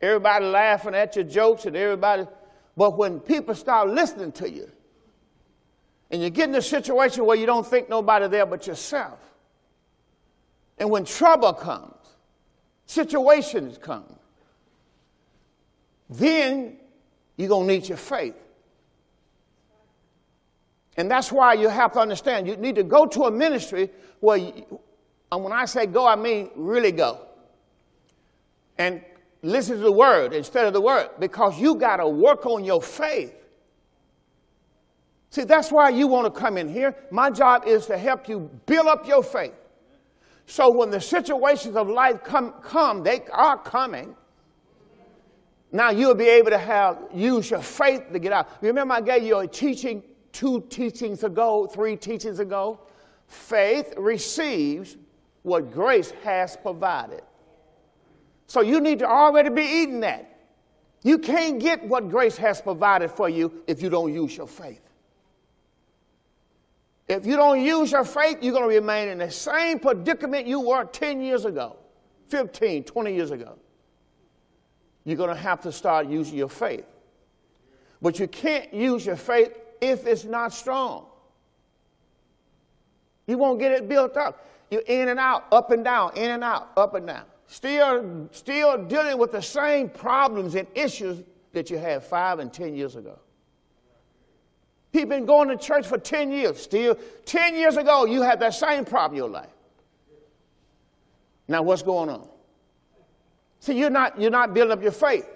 [0.00, 2.26] Everybody laughing at your jokes and everybody.
[2.76, 4.68] But when people start listening to you,
[6.10, 9.20] and you get in a situation where you don't think nobody there but yourself,
[10.76, 11.94] and when trouble comes,
[12.86, 14.12] situations come,
[16.10, 16.78] then
[17.36, 18.34] you're going to need your faith.
[20.96, 24.38] And that's why you have to understand you need to go to a ministry where,
[24.38, 24.80] you,
[25.30, 27.26] and when I say go, I mean really go.
[28.78, 29.02] And
[29.42, 32.80] listen to the word instead of the word because you got to work on your
[32.80, 33.34] faith.
[35.30, 36.96] See, that's why you want to come in here.
[37.10, 39.52] My job is to help you build up your faith.
[40.46, 44.16] So when the situations of life come, come they are coming.
[45.70, 48.48] Now you'll be able to have use your faith to get out.
[48.62, 52.80] Remember, I gave you a teaching two teachings ago, three teachings ago.
[53.26, 54.96] Faith receives
[55.48, 57.22] what grace has provided.
[58.46, 60.38] So you need to already be eating that.
[61.02, 64.80] You can't get what grace has provided for you if you don't use your faith.
[67.08, 70.60] If you don't use your faith, you're going to remain in the same predicament you
[70.60, 71.76] were 10 years ago,
[72.28, 73.58] 15, 20 years ago.
[75.04, 76.84] You're going to have to start using your faith.
[78.02, 81.06] But you can't use your faith if it's not strong.
[83.26, 84.46] You won't get it built up.
[84.70, 87.24] You're in and out, up and down, in and out, up and down.
[87.46, 92.74] Still, still dealing with the same problems and issues that you had five and ten
[92.76, 93.18] years ago.
[94.92, 96.60] People been going to church for 10 years.
[96.60, 99.50] Still, 10 years ago, you had that same problem in your life.
[101.46, 102.26] Now, what's going on?
[103.60, 105.26] See, you're not, you're not building up your faith.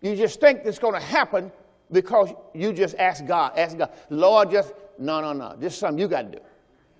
[0.00, 1.50] You just think it's going to happen
[1.90, 5.56] because you just ask God, ask God, Lord, just, no, no, no.
[5.58, 6.44] This is something you got to do.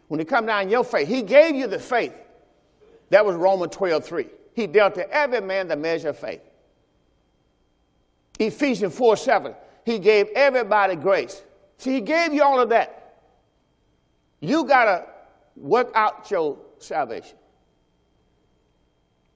[0.08, 2.14] When it come down your faith, He gave you the faith.
[3.10, 4.26] That was Romans 12, 3.
[4.54, 6.40] He dealt to every man the measure of faith.
[8.38, 9.54] Ephesians 4, 7.
[9.84, 11.42] He gave everybody grace.
[11.78, 13.20] See, He gave you all of that.
[14.40, 15.06] You got to
[15.56, 17.36] work out your salvation.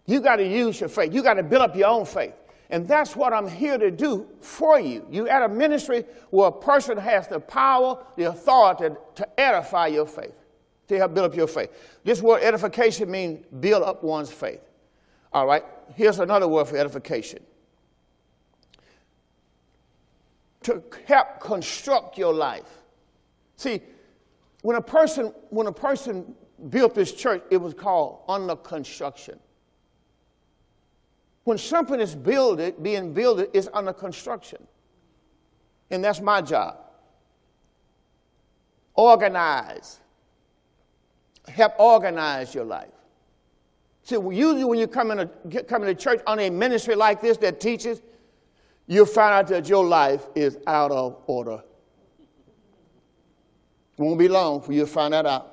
[0.06, 1.12] You got to use your faith.
[1.14, 2.34] You got to build up your own faith.
[2.70, 5.06] And that's what I'm here to do for you.
[5.10, 10.06] You at a ministry where a person has the power, the authority to edify your
[10.06, 10.32] faith,
[10.88, 11.70] to help build up your faith.
[12.04, 14.60] This word edification means build up one's faith.
[15.32, 15.64] All right,
[15.94, 17.40] here's another word for edification
[20.62, 22.82] to help construct your life.
[23.56, 23.80] See,
[24.62, 26.34] when a person, when a person
[26.68, 29.38] built this church, it was called under construction.
[31.44, 34.64] When something is built, being built, it's under construction.
[35.90, 36.78] And that's my job.
[38.94, 39.98] Organize.
[41.48, 42.90] Help organize your life.
[44.04, 45.26] See, usually when you come, in a,
[45.64, 48.02] come into church on a ministry like this that teaches,
[48.86, 51.62] you'll find out that your life is out of order.
[53.98, 55.48] It won't be long for you to find that out.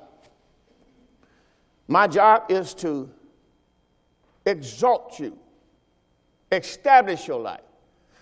[1.86, 3.10] My job is to
[4.46, 5.38] exalt you
[6.52, 7.60] establish your life.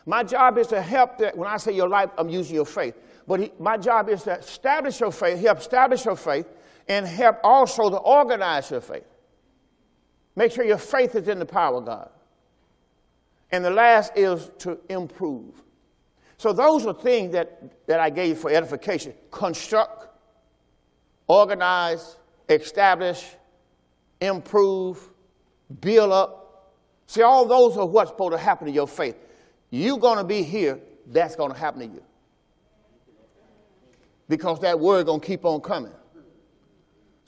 [0.07, 1.37] My job is to help that.
[1.37, 2.95] When I say your life, I'm using your faith.
[3.27, 6.47] But he, my job is to establish your faith, help establish your faith,
[6.89, 9.07] and help also to organize your faith.
[10.37, 12.11] Make sure your faith is in the power of God.
[13.51, 15.63] And the last is to improve.
[16.37, 19.13] So those are things that, that I gave for edification.
[19.31, 20.09] Construct,
[21.27, 22.17] organize,
[22.49, 23.27] establish,
[24.21, 25.09] improve,
[25.81, 26.39] build up,
[27.09, 29.17] See, all those are what's supposed to happen to your faith.
[29.71, 32.03] You're going to be here, that's going to happen to you.
[34.29, 35.93] Because that word going to keep on coming.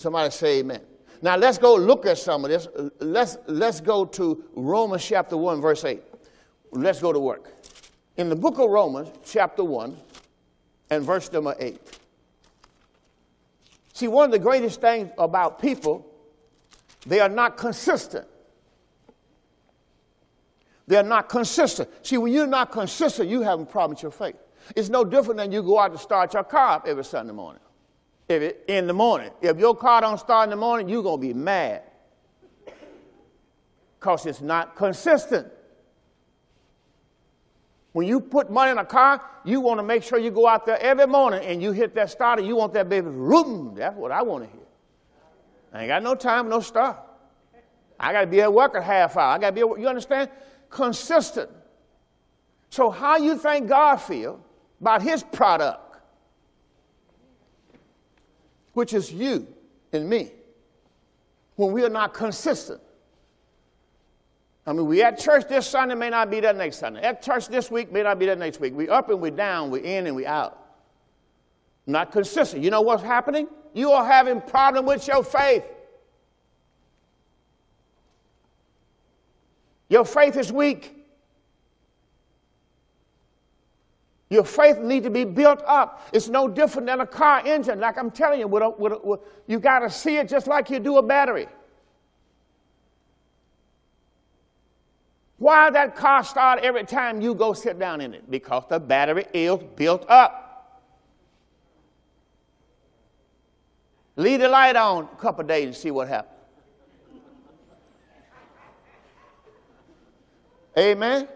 [0.01, 0.81] Somebody say amen.
[1.21, 2.67] Now let's go look at some of this.
[3.01, 6.01] Let's, let's go to Romans chapter 1, verse 8.
[6.73, 7.53] Let's go to work.
[8.17, 9.95] In the book of Romans, chapter 1,
[10.89, 11.79] and verse number 8.
[13.93, 16.11] See, one of the greatest things about people,
[17.07, 18.27] they are not consistent.
[20.87, 21.90] They're not consistent.
[22.07, 24.37] See, when you're not consistent, you have a problem with your faith.
[24.75, 27.61] It's no different than you go out to start your car up every Sunday morning.
[28.31, 29.31] If in the morning.
[29.40, 31.83] If your car don't start in the morning, you're going to be mad.
[33.98, 35.48] Because it's not consistent.
[37.92, 40.64] When you put money in a car, you want to make sure you go out
[40.64, 42.42] there every morning and you hit that starter.
[42.42, 43.74] You want that baby, room.
[43.74, 44.66] That's what I want to hear.
[45.72, 46.98] I ain't got no time, no start.
[47.98, 49.35] I got to be at work at half hour.
[49.35, 49.81] I got to be at work.
[49.81, 50.31] You understand?
[50.70, 51.50] consistent.
[52.70, 54.40] So, how you think God feel
[54.81, 55.90] about His product,
[58.73, 59.46] which is you
[59.92, 60.31] and me,
[61.56, 62.81] when we are not consistent?
[64.66, 67.00] I mean, we at church this Sunday, may not be that next Sunday.
[67.00, 68.75] At church this week, may not be that next week.
[68.75, 70.58] We up and we down, we in and we out.
[71.87, 72.62] Not consistent.
[72.62, 73.48] You know what's happening?
[73.73, 75.64] You are having problem with your faith.
[79.88, 81.00] Your faith is weak.
[84.31, 86.08] Your faith needs to be built up.
[86.12, 87.81] It's no different than a car engine.
[87.81, 90.46] Like I'm telling you, with a, with a, with, you got to see it just
[90.46, 91.48] like you do a battery.
[95.38, 98.31] Why that car start every time you go sit down in it?
[98.31, 100.46] Because the battery is built up.
[104.14, 106.37] Leave the light on a couple days and see what happens.
[110.78, 111.26] Amen.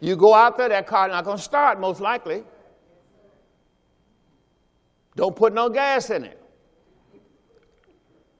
[0.00, 2.42] You go out there, that car not going to start most likely.
[5.14, 6.40] Don't put no gas in it.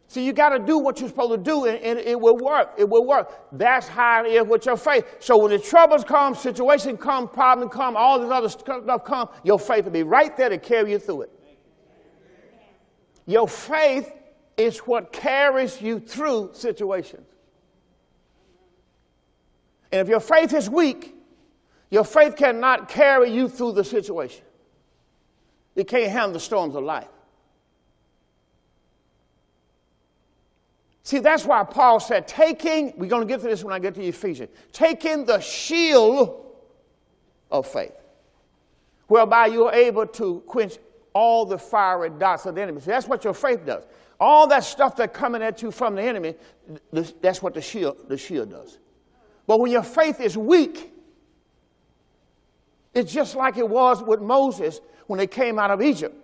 [0.09, 2.73] See, you got to do what you're supposed to do, and, and, it will work.
[2.77, 3.31] It will work.
[3.53, 5.05] That's how it is with your faith.
[5.21, 9.59] So when the troubles come, situation come, problem come, all this other stuff come, your
[9.59, 11.31] faith will be right there to carry you through it.
[13.27, 14.13] Your faith
[14.57, 17.29] is what carries you through situations.
[19.93, 21.15] And if your faith is weak,
[21.91, 24.45] your faith cannot carry you through the situation.
[25.75, 27.09] It can't handle the storms of life.
[31.03, 33.95] See, that's why Paul said, taking, we're going to get to this when I get
[33.97, 36.55] to Ephesians, taking the shield
[37.51, 37.95] of faith,
[39.09, 40.79] whereby you are able to quench
[41.13, 42.81] all the fiery darts of the enemy.
[42.81, 43.85] See, that's what your faith does.
[44.21, 46.37] All that stuff that's coming at you from the enemy,
[47.21, 48.79] that's what the shield, the shield does.
[49.49, 50.93] But when your faith is weak,
[52.95, 56.17] it's just like it was with Moses when they came out of Egypt.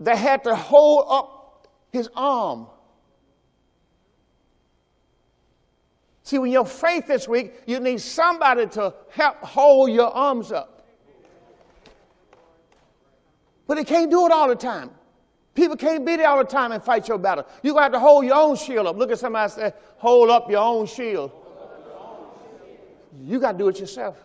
[0.00, 2.68] They had to hold up his arm.
[6.22, 10.84] See, when your faith this week, you need somebody to help hold your arms up.
[13.66, 14.90] But they can't do it all the time.
[15.54, 17.46] People can't be there all the time and fight your battle.
[17.62, 18.96] You're going to have to hold your own shield up.
[18.96, 21.32] Look at somebody say, hold up your own shield.
[23.22, 24.22] You got to do it yourself.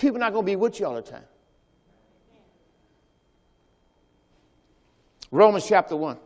[0.00, 1.24] People are not going to be with you all the time.
[5.30, 6.16] Romans chapter 1.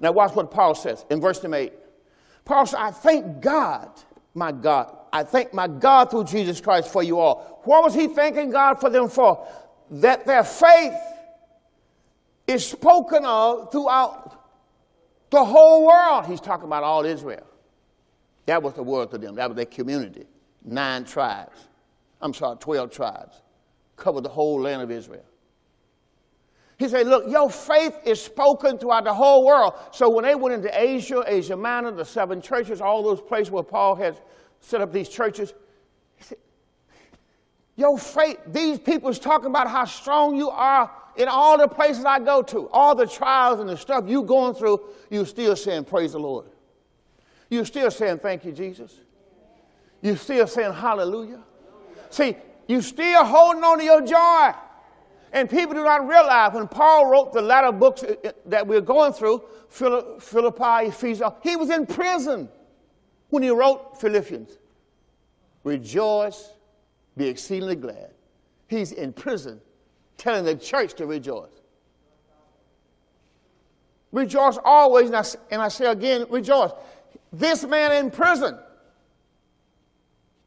[0.00, 1.72] Now, watch what Paul says in verse number 8.
[2.46, 3.90] Paul says, I thank God,
[4.34, 4.96] my God.
[5.12, 7.60] I thank my God through Jesus Christ for you all.
[7.64, 9.46] What was he thanking God for them for?
[9.90, 10.94] That their faith
[12.46, 14.48] is spoken of throughout
[15.28, 16.24] the whole world.
[16.24, 17.46] He's talking about all Israel.
[18.46, 19.34] That was the world to them.
[19.34, 20.24] That was their community.
[20.64, 21.67] Nine tribes.
[22.20, 23.42] I'm sorry, 12 tribes.
[23.96, 25.24] Covered the whole land of Israel.
[26.78, 29.74] He said, Look, your faith is spoken throughout the whole world.
[29.90, 33.64] So when they went into Asia, Asia Minor, the seven churches, all those places where
[33.64, 34.20] Paul had
[34.60, 35.52] set up these churches,
[36.14, 36.38] he said,
[37.74, 42.04] Your faith, these people is talking about how strong you are in all the places
[42.04, 45.84] I go to, all the trials and the stuff you going through, you still saying,
[45.84, 46.46] Praise the Lord.
[47.50, 48.94] You're still saying, Thank you, Jesus.
[50.00, 51.42] You're still saying, Hallelujah.
[52.10, 52.36] See,
[52.66, 54.52] you still holding on to your joy.
[55.32, 58.80] And people do not realize when Paul wrote the latter books uh, uh, that we're
[58.80, 62.48] going through, Philippi, Ephesians, he was in prison
[63.28, 64.56] when he wrote Philippians.
[65.64, 66.52] Rejoice,
[67.16, 68.10] be exceedingly glad.
[68.68, 69.60] He's in prison
[70.16, 71.50] telling the church to rejoice.
[74.12, 76.70] Rejoice always, and I, and I say again, rejoice.
[77.32, 78.58] This man in prison.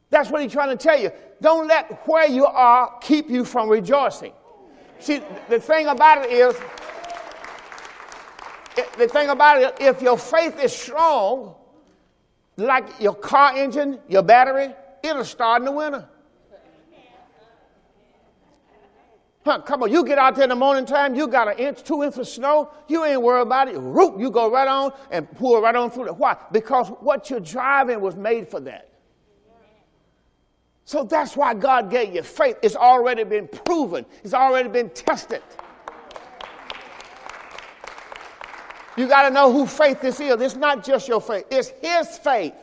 [0.09, 1.11] That's what he's trying to tell you.
[1.41, 4.31] Don't let where you are keep you from rejoicing.
[4.99, 6.55] See, the thing about it is,
[8.97, 11.55] the thing about it, if your faith is strong,
[12.57, 16.07] like your car engine, your battery, it'll start in the winter.
[19.43, 21.83] Huh, come on, you get out there in the morning time, you got an inch,
[21.83, 23.75] two inches of snow, you ain't worried about it.
[23.75, 26.15] Root, you go right on and pull right on through it.
[26.15, 26.37] Why?
[26.51, 28.90] Because what you're driving was made for that.
[30.85, 32.57] So that's why God gave you faith.
[32.61, 35.41] It's already been proven, it's already been tested.
[38.97, 40.41] You got to know who faith this is.
[40.41, 42.53] It's not just your faith, it's His faith.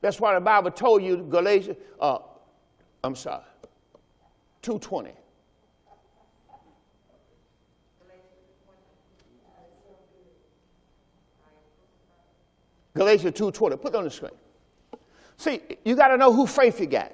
[0.00, 2.18] That's why the Bible told you, Galatians, uh,
[3.02, 3.42] I'm sorry.
[4.62, 5.17] 220.
[12.98, 13.80] Galatians 2.20.
[13.80, 14.32] Put it on the screen.
[15.36, 17.12] See, you got to know who faith you got.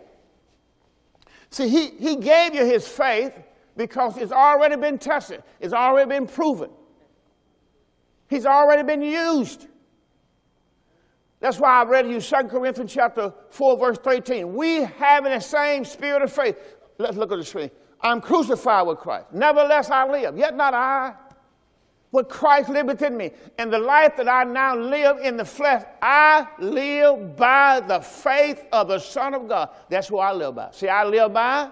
[1.51, 3.39] See, he, he gave you his faith
[3.77, 5.43] because it's already been tested.
[5.61, 6.71] It's already been proven.
[8.29, 9.67] He's already been used.
[11.41, 14.55] That's why I read you 2 Corinthians chapter 4, verse 13.
[14.55, 16.57] We having the same spirit of faith.
[16.97, 17.71] Let's look at the screen.
[18.01, 19.27] I'm crucified with Christ.
[19.33, 20.39] Nevertheless I live.
[20.39, 21.13] Yet not I,
[22.15, 23.33] but Christ in me.
[23.59, 28.65] And the life that I now live in the flesh, I live by the faith
[28.73, 29.71] of the Son of God.
[29.91, 30.71] That's who I live by.
[30.71, 31.71] See, I live by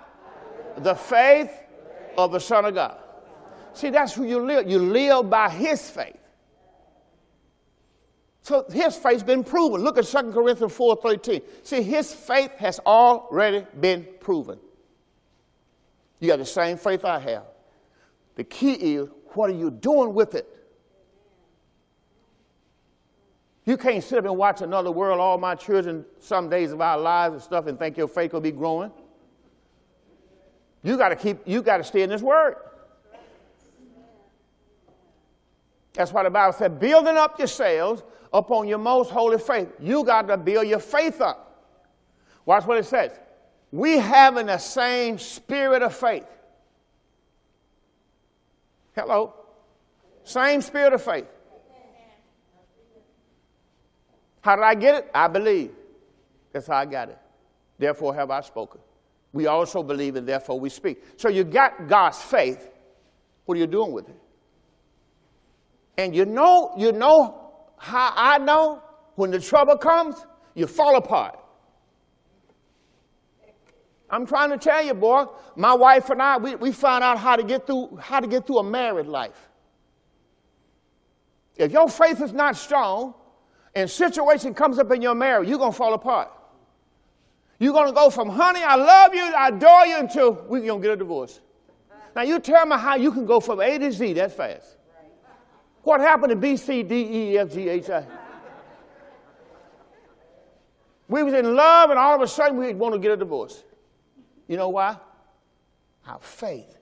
[0.78, 1.52] the faith
[2.18, 2.98] of the Son of God.
[3.72, 4.68] See, that's who you live.
[4.68, 6.16] You live by his faith.
[8.40, 9.82] So his faith's been proven.
[9.82, 11.40] Look at 2 Corinthians 4:13.
[11.62, 14.58] See, his faith has already been proven.
[16.18, 17.44] You got the same faith I have.
[18.34, 20.48] The key is what are you doing with it?
[23.64, 26.98] You can't sit up and watch another world, all my children, some days of our
[26.98, 28.90] lives and stuff, and think your faith will be growing.
[30.82, 32.56] You got to keep, you got to stay in this word.
[35.94, 38.02] That's why the Bible said, building up yourselves
[38.32, 39.68] upon your most holy faith.
[39.78, 41.70] You got to build your faith up.
[42.44, 43.12] Watch what it says.
[43.70, 46.26] We having the same spirit of faith.
[48.94, 49.34] Hello?
[50.24, 51.26] Same spirit of faith.
[54.42, 55.10] How did I get it?
[55.14, 55.70] I believe.
[56.52, 57.18] That's how I got it.
[57.78, 58.80] Therefore have I spoken.
[59.32, 61.02] We also believe and therefore we speak.
[61.16, 62.70] So you got God's faith.
[63.46, 64.20] What are you doing with it?
[65.96, 68.82] And you know, you know how I know
[69.14, 70.16] when the trouble comes,
[70.54, 71.38] you fall apart.
[74.12, 75.24] I'm trying to tell you, boy,
[75.56, 78.46] my wife and I, we, we found out how to get through how to get
[78.46, 79.48] through a married life.
[81.56, 83.14] If your faith is not strong
[83.74, 86.30] and situation comes up in your marriage, you're gonna fall apart.
[87.58, 90.90] You're gonna go from honey, I love you, I adore you until we're gonna get
[90.90, 91.40] a divorce.
[92.14, 94.76] Now you tell me how you can go from A to Z that fast.
[95.84, 98.04] What happened to B, C, D, E, F, G, H, I?
[101.08, 103.64] We was in love and all of a sudden we want to get a divorce.
[104.48, 104.96] You know why?
[106.06, 106.78] Our faith.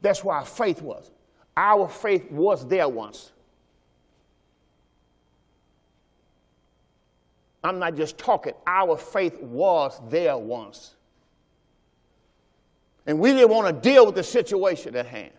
[0.00, 1.10] That's why our faith was.
[1.56, 3.32] Our faith was there once.
[7.64, 8.52] I'm not just talking.
[8.66, 10.94] Our faith was there once.
[13.06, 15.32] And we didn't want to deal with the situation at hand.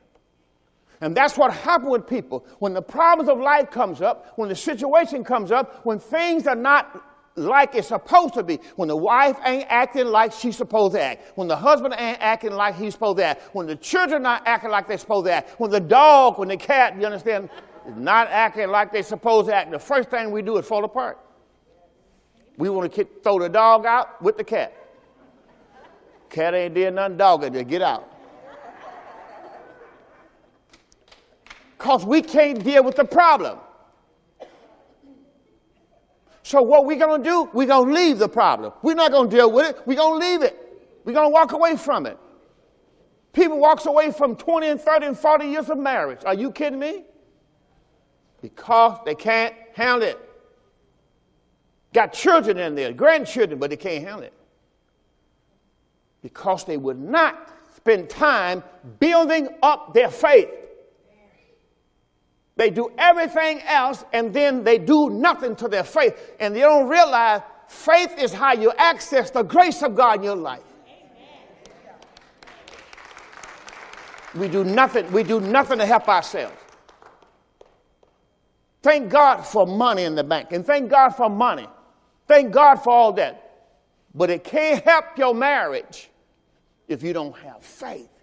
[1.01, 2.45] And that's what happened with people.
[2.59, 6.55] When the problems of life comes up, when the situation comes up, when things are
[6.55, 7.08] not
[7.39, 8.59] like it's supposed to be.
[8.75, 11.37] When the wife ain't acting like she's supposed to act.
[11.37, 13.55] When the husband ain't acting like he's supposed to act.
[13.55, 15.59] When the children not acting like they're supposed to act.
[15.59, 17.49] When the dog, when the cat, you understand,
[17.87, 19.71] is not acting like they're supposed to act.
[19.71, 21.19] The first thing we do is fall apart.
[22.57, 24.73] We want to throw the dog out with the cat.
[26.29, 28.13] Cat ain't did nothing, dog it, get out.
[31.77, 33.59] Because we can't deal with the problem.
[36.49, 37.47] So what we going to do?
[37.53, 38.73] We're going to leave the problem.
[38.81, 39.85] We're not going to deal with it.
[39.85, 40.57] We're going to leave it.
[41.05, 42.17] We're going to walk away from it.
[43.33, 46.21] People walks away from 20 and 30 and 40 years of marriage.
[46.25, 47.03] Are you kidding me?
[48.41, 50.19] Because they can't handle it.
[51.93, 54.33] Got children in there, grandchildren, but they can't handle it.
[56.23, 58.63] Because they would not spend time
[58.99, 60.49] building up their faith.
[62.59, 66.35] They do everything else and then they do nothing to their faith.
[66.41, 67.39] And they don't realize
[67.69, 70.59] faith is how you access the grace of God in your life.
[74.35, 76.57] We do nothing, we do nothing to help ourselves.
[78.81, 81.67] Thank God for money in the bank and thank God for money.
[82.27, 83.69] Thank God for all that.
[84.13, 86.09] But it can't help your marriage
[86.89, 88.18] if you don't have faith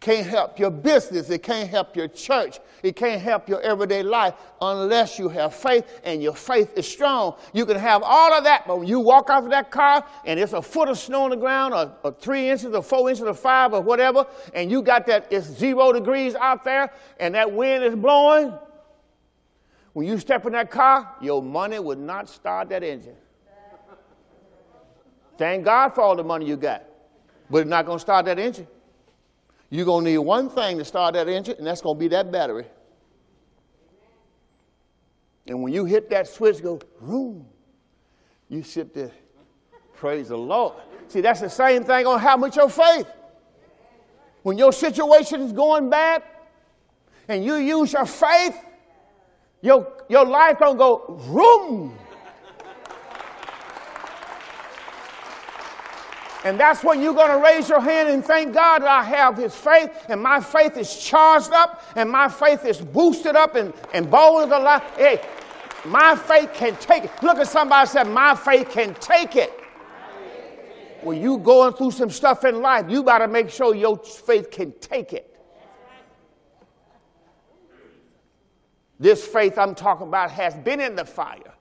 [0.00, 1.28] can't help your business.
[1.28, 2.58] It can't help your church.
[2.82, 4.32] It can't help your everyday life
[4.62, 7.36] unless you have faith and your faith is strong.
[7.52, 10.40] You can have all of that, but when you walk out of that car and
[10.40, 13.24] it's a foot of snow on the ground or, or three inches or four inches
[13.24, 17.52] or five or whatever, and you got that, it's zero degrees out there and that
[17.52, 18.54] wind is blowing,
[19.92, 23.16] when you step in that car, your money would not start that engine.
[25.36, 26.84] Thank God for all the money you got,
[27.50, 28.66] but it's not going to start that engine.
[29.70, 32.08] You're going to need one thing to start that engine, and that's going to be
[32.08, 32.66] that battery.
[35.46, 37.46] And when you hit that switch, go, boom,
[38.48, 39.12] you sit there,
[39.94, 40.74] praise the Lord.
[41.08, 43.06] See, that's the same thing to happen with your faith.
[44.42, 46.22] When your situation is going bad
[47.28, 48.56] and you use your faith,
[49.60, 51.98] your, your life going to go, boom.
[56.44, 59.54] And that's when you're going to raise your hand and thank God I have his
[59.54, 64.10] faith, and my faith is charged up, and my faith is boosted up and, and
[64.10, 64.82] bold as a lion.
[64.96, 65.20] Hey,
[65.84, 67.10] my faith can take it.
[67.22, 69.52] Look at somebody said, My faith can take it.
[71.02, 74.50] When you going through some stuff in life, you got to make sure your faith
[74.50, 75.26] can take it.
[78.98, 81.54] This faith I'm talking about has been in the fire.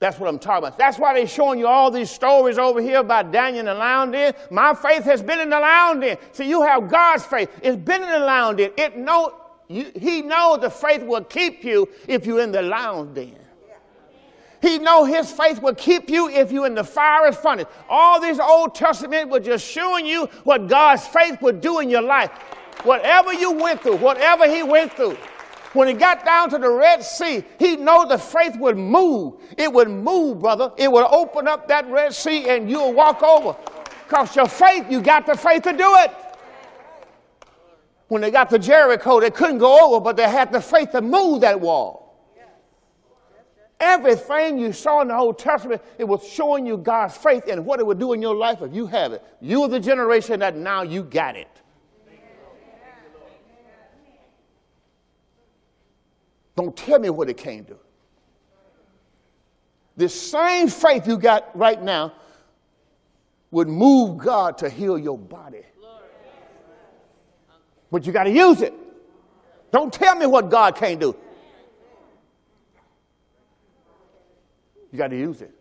[0.00, 0.78] That's what I'm talking about.
[0.78, 4.12] That's why they're showing you all these stories over here about Daniel in the lion
[4.12, 4.32] den.
[4.50, 6.18] My faith has been in the lion den.
[6.32, 7.50] See, you have God's faith.
[7.62, 8.70] It's been in the lion den.
[8.76, 9.34] It know,
[9.66, 13.36] you, he knows the faith will keep you if you're in the lion den.
[14.60, 17.66] He know his faith will keep you if you're in the fire is furnace.
[17.88, 22.02] All this Old Testament was just showing you what God's faith would do in your
[22.02, 22.30] life.
[22.84, 25.16] Whatever you went through, whatever he went through,
[25.72, 29.34] when he got down to the Red Sea, he knew the faith would move.
[29.56, 30.72] It would move, brother.
[30.76, 33.56] It would open up that Red Sea and you'll walk over.
[34.06, 36.10] Because your faith, you got the faith to do it.
[38.08, 41.02] When they got to Jericho, they couldn't go over, but they had the faith to
[41.02, 42.08] move that wall.
[43.80, 47.78] Everything you saw in the Old Testament, it was showing you God's faith and what
[47.78, 49.22] it would do in your life if you have it.
[49.40, 51.57] You're the generation that now you got it.
[56.58, 57.78] Don't tell me what it can't do.
[59.96, 62.14] This same faith you got right now
[63.52, 65.62] would move God to heal your body.
[67.92, 68.74] But you got to use it.
[69.70, 71.14] Don't tell me what God can't do.
[74.90, 75.54] You got to use it.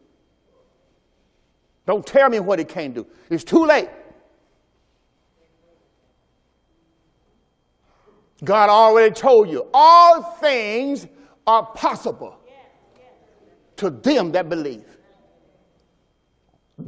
[1.86, 3.06] Don't tell me what it can't do.
[3.30, 3.89] It's too late.
[8.44, 11.08] God already told you all things
[11.46, 12.38] are possible
[13.78, 14.86] to them that believe.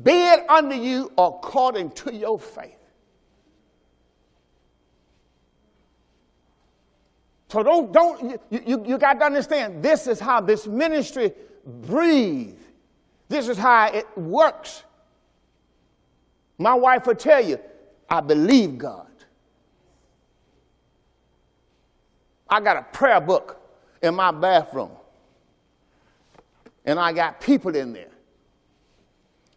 [0.03, 2.75] Be it unto you according to your faith.
[7.49, 11.33] So don't, don't, you, you, you got to understand this is how this ministry
[11.65, 12.61] breathes.
[13.27, 14.83] This is how it works.
[16.59, 17.59] My wife will tell you,
[18.07, 19.08] I believe God.
[22.49, 23.59] I got a prayer book
[24.01, 24.91] in my bathroom,
[26.85, 28.09] and I got people in there.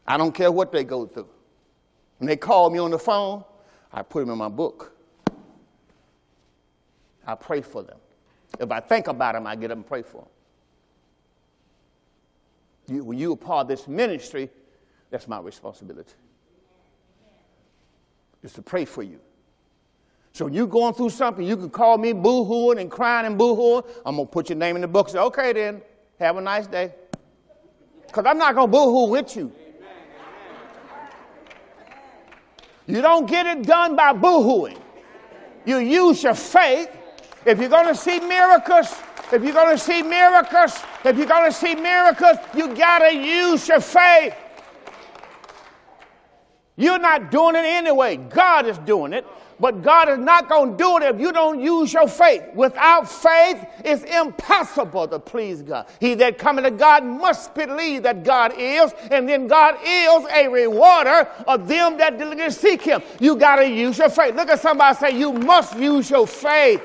[0.07, 1.28] I don't care what they go through.
[2.18, 3.45] When they call me on the phone,
[3.93, 4.93] I put them in my book.
[7.26, 7.99] I pray for them.
[8.61, 10.18] If I think about them, I get up and pray for
[12.88, 12.97] them.
[12.97, 14.51] You, when you're part of this ministry,
[15.11, 16.14] that's my responsibility.
[18.43, 19.20] Is to pray for you.
[20.32, 23.84] So you're going through something, you can call me boo-hooing and crying and boo-hooing.
[24.06, 25.82] I'm going to put your name in the book and say, okay then,
[26.18, 26.94] have a nice day.
[28.06, 29.52] Because I'm not going to boo-hoo with you.
[32.86, 34.78] You don't get it done by boo-hooing.
[35.66, 36.90] You use your faith.
[37.44, 38.94] If you're going to see miracles,
[39.32, 43.14] if you're going to see miracles, if you're going to see miracles, you got to
[43.14, 44.34] use your faith.
[46.76, 48.16] You're not doing it anyway.
[48.16, 49.26] God is doing it.
[49.61, 52.42] But God is not going to do it if you don't use your faith.
[52.55, 55.86] Without faith, it's impossible to please God.
[56.00, 60.48] He that cometh to God must believe that God is, and then God is a
[60.48, 63.03] rewarder of them that diligently seek Him.
[63.20, 64.34] You got to use your faith.
[64.34, 66.82] Look at somebody say, You must use your faith.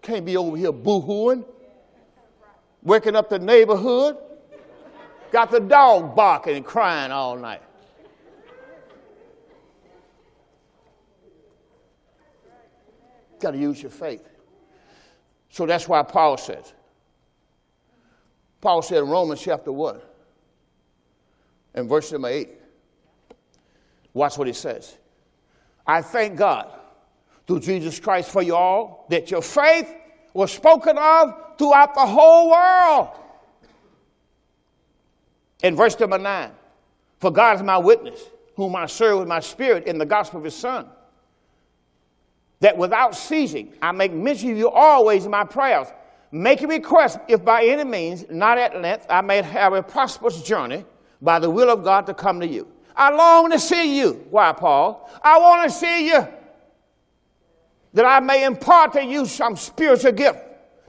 [0.00, 1.44] Can't be over here boo hooing,
[2.82, 4.16] waking up the neighborhood,
[5.30, 7.62] got the dog barking and crying all night.
[13.42, 14.26] Got to use your faith.
[15.50, 16.72] So that's why Paul says.
[18.60, 20.00] Paul said in Romans chapter 1
[21.74, 22.48] and verse number 8.
[24.14, 24.96] Watch what he says.
[25.86, 26.70] I thank God
[27.46, 29.92] through Jesus Christ for you all that your faith
[30.32, 33.08] was spoken of throughout the whole world.
[35.62, 36.50] In verse number 9,
[37.18, 38.20] for God is my witness,
[38.56, 40.88] whom I serve with my spirit in the gospel of his Son
[42.62, 45.88] that without ceasing I make mention of you always in my prayers,
[46.30, 50.84] making request if by any means, not at length, I may have a prosperous journey
[51.20, 52.68] by the will of God to come to you.
[52.94, 54.24] I long to see you.
[54.30, 55.10] Why, Paul?
[55.22, 56.26] I want to see you
[57.94, 60.38] that I may impart to you some spiritual gift.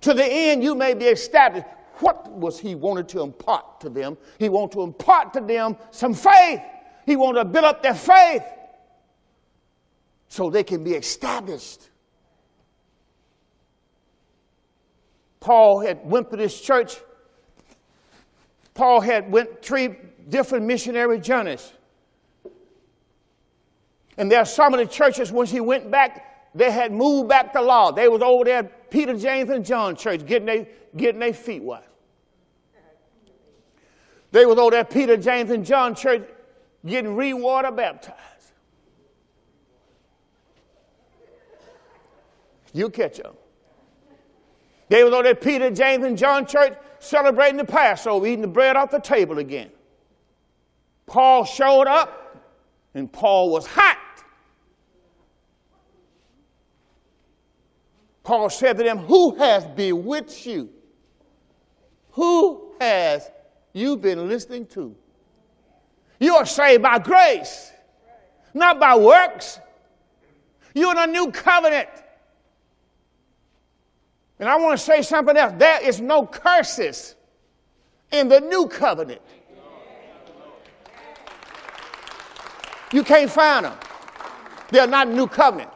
[0.01, 1.65] To the end you may be established.
[1.99, 4.17] What was he wanted to impart to them?
[4.37, 6.59] He wanted to impart to them some faith.
[7.05, 8.43] He wanted to build up their faith
[10.33, 11.89] so they can be established.
[15.39, 16.97] Paul had went to this church
[18.73, 19.95] Paul had went three
[20.29, 21.71] different missionary journeys.
[24.17, 27.53] And there are some of the churches, once he went back, they had moved back
[27.53, 27.91] the law.
[27.91, 30.67] They was over there at Peter, James, and John church getting their
[30.97, 31.87] getting their feet wet.
[34.31, 36.27] They was over there at Peter, James, and John church
[36.83, 38.32] getting re-water baptized.
[42.73, 43.35] You catch them.
[44.89, 48.75] They was over at Peter, James, and John church celebrating the Passover, eating the bread
[48.75, 49.69] off the table again.
[51.05, 52.45] Paul showed up,
[52.93, 53.97] and Paul was hot.
[58.23, 60.69] Paul said to them, Who has bewitched you?
[62.11, 63.29] Who has
[63.73, 64.95] you been listening to?
[66.19, 67.71] You are saved by grace,
[68.53, 69.59] not by works.
[70.73, 71.89] You're in a new covenant.
[74.39, 75.53] And I want to say something else.
[75.57, 77.15] There is no curses
[78.11, 79.21] in the new covenant.
[82.91, 83.77] You can't find them.
[84.69, 85.71] They're not new covenant.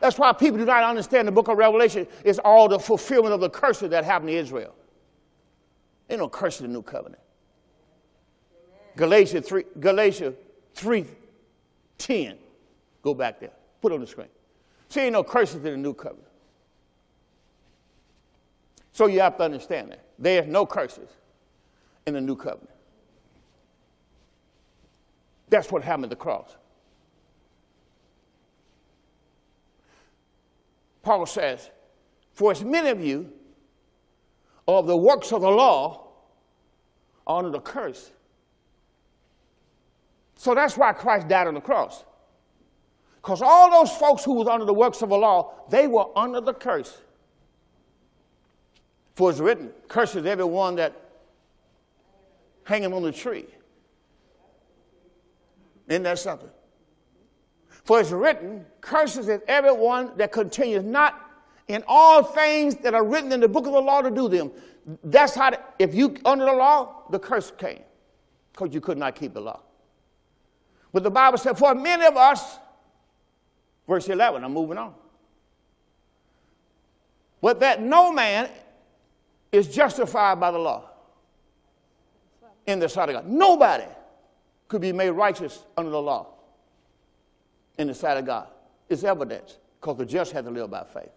[0.00, 3.40] That's why people do not understand the book of Revelation is all the fulfillment of
[3.40, 4.74] the curses that happened to Israel.
[6.10, 7.22] Ain't no curse in the new covenant.
[8.96, 10.36] Galatians 3, Galatians
[10.74, 11.06] 3
[11.98, 12.36] 10.
[13.02, 13.52] Go back there.
[13.80, 14.28] Put on the screen.
[14.88, 16.31] See, ain't no curses in the new covenant.
[18.92, 20.04] So you have to understand that.
[20.18, 21.08] There's no curses
[22.06, 22.70] in the new covenant.
[25.48, 26.56] That's what happened at the cross.
[31.02, 31.70] Paul says,
[32.32, 33.32] For as many of you
[34.68, 36.08] of the works of the law
[37.26, 38.12] are under the curse.
[40.36, 42.04] So that's why Christ died on the cross.
[43.16, 46.40] Because all those folks who was under the works of the law, they were under
[46.40, 46.98] the curse.
[49.14, 50.94] For it's written, curses everyone that
[52.64, 53.46] hanging on the tree.
[55.88, 56.48] Isn't that something?
[57.84, 61.20] For it's written, curses is everyone that continues not
[61.68, 64.50] in all things that are written in the book of the law to do them.
[65.04, 67.82] That's how, the, if you under the law, the curse came
[68.52, 69.60] because you could not keep the law.
[70.92, 72.58] But the Bible said, for many of us,
[73.88, 74.94] verse 11, I'm moving on.
[77.40, 78.48] But that no man
[79.52, 80.88] is justified by the law
[82.66, 83.26] in the sight of God.
[83.26, 83.84] Nobody
[84.68, 86.28] could be made righteous under the law
[87.78, 88.48] in the sight of God.
[88.88, 91.10] It's evidence because the just have to live by faith.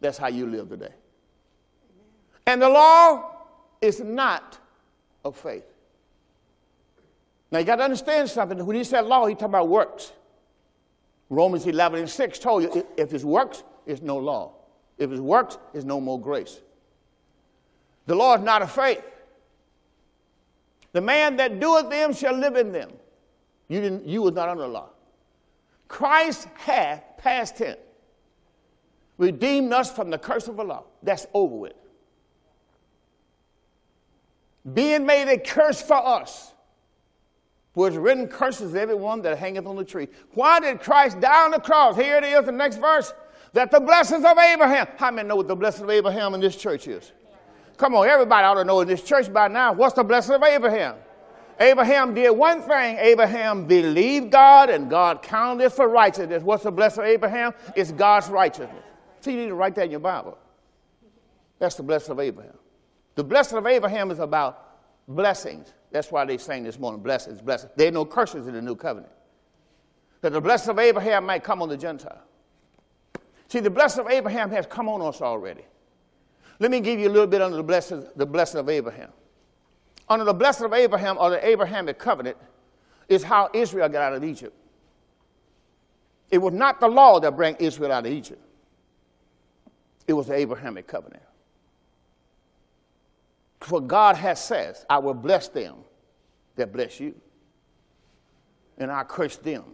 [0.00, 0.92] That's how you live today.
[2.46, 3.32] And the law
[3.80, 4.58] is not
[5.24, 5.64] of faith.
[7.50, 8.64] Now you got to understand something.
[8.64, 10.12] When he said law, he talking about works.
[11.28, 14.52] Romans 11 and 6 told you if it's works, it's no law.
[14.98, 16.60] If it's works, it's no more grace.
[18.06, 19.04] The law is not of faith.
[20.92, 22.90] The man that doeth them shall live in them.
[23.68, 24.90] You, didn't, you was not under the law.
[25.88, 27.78] Christ hath, past tense,
[29.18, 30.84] redeemed us from the curse of the law.
[31.02, 31.74] That's over with.
[34.72, 36.52] Being made a curse for us.
[37.74, 40.08] Was written curses everyone that hangeth on the tree.
[40.32, 41.94] Why did Christ die on the cross?
[41.94, 43.12] Here it is, the next verse.
[43.52, 44.88] That the blessings of Abraham.
[44.96, 47.12] How many know what the blessing of Abraham in this church is?
[47.76, 49.72] Come on, everybody ought to know in this church by now.
[49.72, 50.96] What's the blessing of Abraham?
[51.58, 52.96] Abraham did one thing.
[52.98, 56.42] Abraham believed God and God counted it for righteousness.
[56.42, 57.52] What's the blessing of Abraham?
[57.74, 58.84] It's God's righteousness.
[59.20, 60.38] So you need to write that in your Bible.
[61.58, 62.56] That's the blessing of Abraham.
[63.14, 65.72] The blessing of Abraham is about blessings.
[65.90, 67.72] That's why they sang this morning, blessings, blessings.
[67.76, 69.12] There are no curses in the new covenant.
[70.20, 72.22] That the blessing of Abraham might come on the Gentile.
[73.48, 75.64] See, the blessing of Abraham has come on us already.
[76.58, 79.10] Let me give you a little bit under the blessing, the blessing of Abraham.
[80.08, 82.36] Under the blessing of Abraham or the Abrahamic covenant
[83.08, 84.54] is how Israel got out of Egypt.
[86.30, 88.42] It was not the law that brought Israel out of Egypt.
[90.06, 91.22] It was the Abrahamic covenant.
[93.60, 95.76] For God has says, I will bless them
[96.56, 97.14] that bless you.
[98.78, 99.64] And I curse them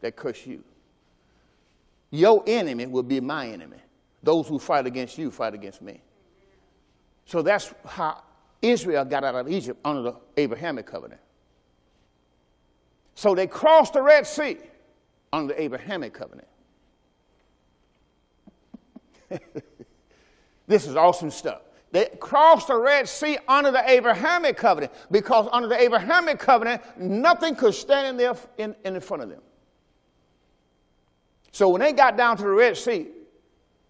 [0.00, 0.62] that curse you.
[2.10, 3.78] Your enemy will be my enemy.
[4.22, 6.00] Those who fight against you fight against me.
[7.26, 8.22] So that's how
[8.62, 11.20] Israel got out of Egypt under the Abrahamic covenant.
[13.14, 14.58] So they crossed the Red Sea
[15.32, 16.48] under the Abrahamic covenant.
[20.66, 21.62] this is awesome stuff.
[21.92, 27.54] They crossed the Red Sea under the Abrahamic covenant because under the Abrahamic covenant, nothing
[27.54, 29.40] could stand in there in, in front of them.
[31.52, 33.06] So when they got down to the Red Sea,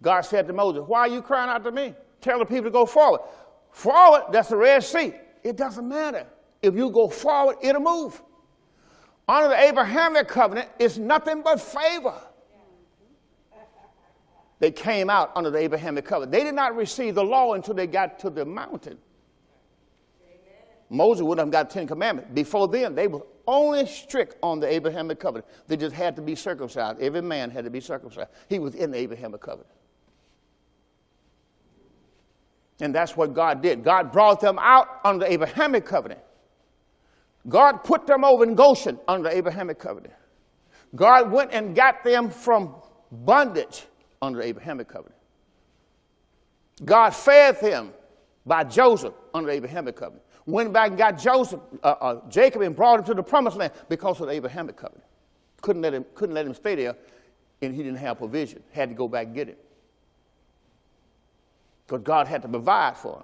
[0.03, 1.95] God said to Moses, Why are you crying out to me?
[2.25, 3.21] Tell the people to go forward.
[3.69, 5.13] Forward, that's the Red Sea.
[5.43, 6.25] It doesn't matter.
[6.59, 8.19] If you go forward, it'll move.
[9.27, 12.15] Under the Abrahamic covenant, it's nothing but favor.
[14.57, 16.31] They came out under the Abrahamic covenant.
[16.31, 18.97] They did not receive the law until they got to the mountain.
[20.89, 22.31] Moses wouldn't have got Ten Commandments.
[22.33, 25.47] Before then, they were only strict on the Abrahamic covenant.
[25.67, 26.99] They just had to be circumcised.
[26.99, 28.31] Every man had to be circumcised.
[28.49, 29.69] He was in the Abrahamic covenant.
[32.81, 33.83] And that's what God did.
[33.83, 36.19] God brought them out under Abrahamic covenant.
[37.47, 40.13] God put them over in Goshen under Abrahamic covenant.
[40.95, 42.75] God went and got them from
[43.11, 43.85] bondage
[44.21, 45.15] under Abrahamic covenant.
[46.83, 47.93] God fed them
[48.45, 50.23] by Joseph under Abrahamic covenant.
[50.45, 53.73] Went back and got Joseph, uh, uh, Jacob, and brought him to the promised land
[53.89, 55.05] because of the Abrahamic covenant.
[55.61, 56.95] Couldn't let him, couldn't let him stay there,
[57.61, 58.61] and he didn't have provision.
[58.71, 59.64] Had to go back and get it
[61.85, 63.23] because God had to provide for him.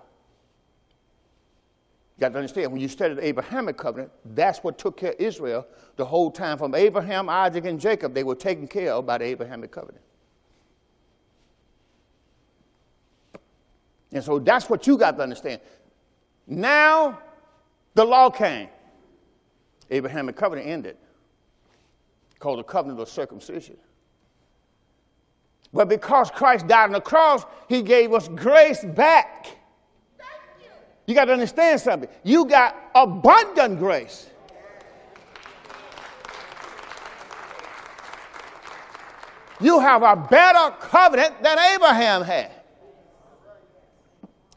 [2.18, 5.20] You got to understand, when you study the Abrahamic covenant, that's what took care of
[5.20, 6.58] Israel the whole time.
[6.58, 10.04] From Abraham, Isaac, and Jacob, they were taken care of by the Abrahamic covenant.
[14.12, 15.62] And so that's what you got to understand.
[16.46, 17.20] Now
[17.94, 18.70] the law came.
[19.90, 20.98] Abrahamic covenant ended.
[22.40, 23.78] Called the covenant of circumcision.
[25.74, 29.48] But because Christ died on the cross, he gave us grace back.
[30.60, 30.66] You.
[31.08, 32.10] you got to understand something.
[32.24, 34.28] You got abundant grace.
[39.62, 42.52] You have a better covenant than Abraham had.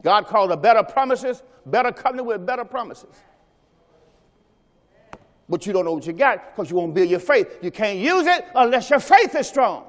[0.01, 3.15] God called the better promises, better covenant with better promises.
[5.47, 7.59] But you don't know what you got because you won't build your faith.
[7.61, 9.85] You can't use it unless your faith is strong.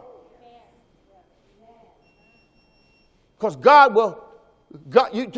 [3.39, 4.24] Because God will,
[4.89, 5.30] God, you,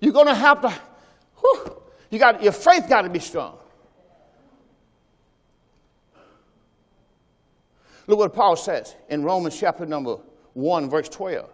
[0.00, 0.72] you're going to have to,
[1.40, 3.58] whew, you got, your faith got to be strong.
[8.06, 10.18] Look what Paul says in Romans chapter number
[10.54, 11.50] 1, verse 12.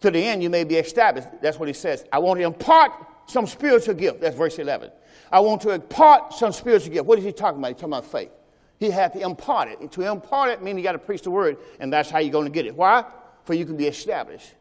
[0.00, 1.28] To the end you may be established.
[1.42, 2.04] That's what he says.
[2.12, 2.92] I want to impart
[3.26, 4.20] some spiritual gift.
[4.20, 4.90] That's verse 11.
[5.30, 7.06] I want to impart some spiritual gift.
[7.06, 7.68] What is he talking about?
[7.68, 8.30] He's talking about faith.
[8.78, 9.80] He had to impart it.
[9.80, 12.32] And to impart it means you got to preach the word, and that's how you're
[12.32, 12.74] going to get it.
[12.74, 13.04] Why?
[13.44, 14.52] For you can be established.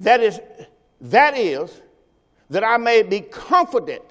[0.00, 0.40] That is,
[1.00, 1.82] that is,
[2.50, 4.04] that I may be confident.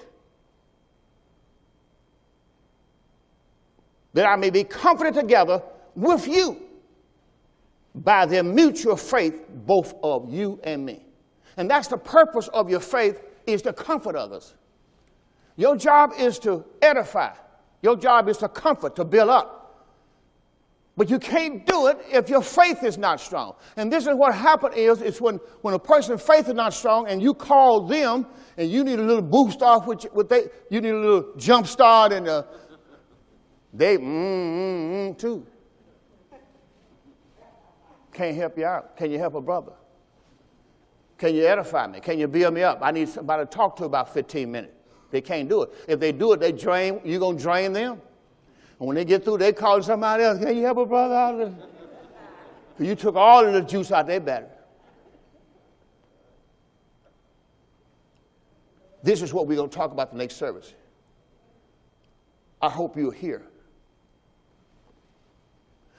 [4.12, 5.62] That I may be comforted together
[5.94, 6.62] with you
[7.94, 11.04] by their mutual faith, both of you and me.
[11.56, 14.54] And that's the purpose of your faith is to comfort others.
[15.56, 17.32] Your job is to edify.
[17.82, 19.67] Your job is to comfort, to build up.
[20.98, 23.54] But you can't do it if your faith is not strong.
[23.76, 27.06] And this is what happened is, it's when, when a person's faith is not strong
[27.06, 28.26] and you call them
[28.56, 31.68] and you need a little boost off with, with they, you need a little jump
[31.68, 32.42] start and uh,
[33.72, 35.46] they mm, mm, mm, too.
[38.12, 38.96] Can't help you out.
[38.96, 39.74] Can you help a brother?
[41.16, 42.00] Can you edify me?
[42.00, 42.80] Can you build me up?
[42.82, 44.74] I need somebody to talk to about 15 minutes.
[45.12, 45.70] They can't do it.
[45.86, 48.00] If they do it, they drain, you're going to drain them?
[48.78, 50.38] And when they get through, they call somebody else.
[50.38, 51.68] Can you help a brother out of this?
[52.78, 54.50] You took all of the juice out of their battery.
[59.02, 60.74] This is what we're going to talk about the next service.
[62.62, 63.42] I hope you're here.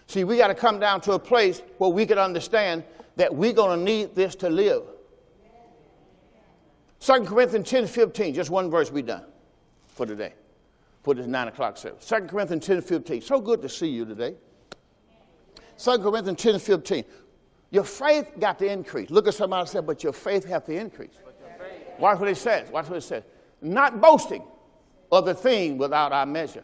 [0.08, 2.84] See, we got to come down to a place where we can understand
[3.16, 4.84] that we're going to need this to live.
[7.02, 9.26] 2 Corinthians 10 15, just one verse we done
[9.88, 10.34] for today
[11.04, 12.06] for this 9 o'clock service.
[12.06, 13.22] 2 Corinthians 10 15.
[13.22, 14.36] So good to see you today.
[15.78, 17.04] 2 Corinthians 10 15.
[17.72, 19.10] Your faith got to increase.
[19.10, 21.14] Look at somebody say, but your faith have to increase.
[22.00, 22.70] Watch what it says.
[22.72, 23.24] Watch what it says.
[23.62, 24.44] Not boasting
[25.12, 26.64] of the thing without our measure.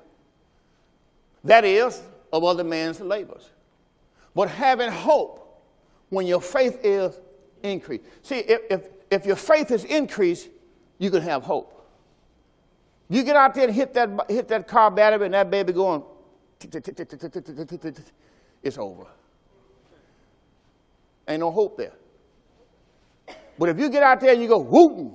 [1.43, 2.01] That is,
[2.33, 3.49] of other man's labors.
[4.33, 5.63] But having hope
[6.09, 7.19] when your faith is
[7.63, 8.03] increased.
[8.23, 10.49] See, if, if, if your faith is increased,
[10.97, 11.74] you can have hope.
[13.09, 16.03] You get out there and hit that, hit that car battery and that baby going,
[18.63, 19.05] it's over.
[21.27, 21.93] Ain't no hope there.
[23.57, 25.13] But if you get out there and you go, whoop,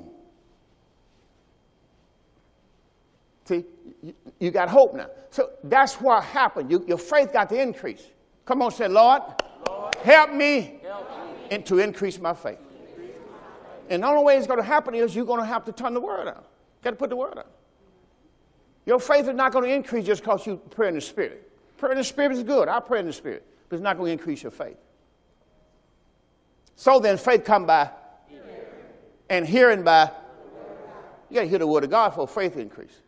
[3.45, 3.65] see,
[4.03, 5.09] you, you, got hope now.
[5.31, 6.71] So that's what happened.
[6.71, 8.07] You, your faith got to increase.
[8.45, 9.23] Come on, say, Lord,
[9.69, 12.59] Lord help, me help me to increase my faith.
[13.91, 15.95] And the only way it's going to happen is you're going to have to turn
[15.95, 16.47] the word out.
[16.83, 17.51] Got to put the word out.
[18.87, 21.51] Your faith is not going to increase just because you pray in the Spirit.
[21.77, 22.69] Prayer in the Spirit is good.
[22.69, 23.47] I pray in the Spirit.
[23.69, 24.77] But it's not going to increase your faith.
[26.77, 27.91] So then, faith come by,
[29.29, 30.11] and hearing by.
[31.29, 32.99] You got to hear the word of God for faith increase.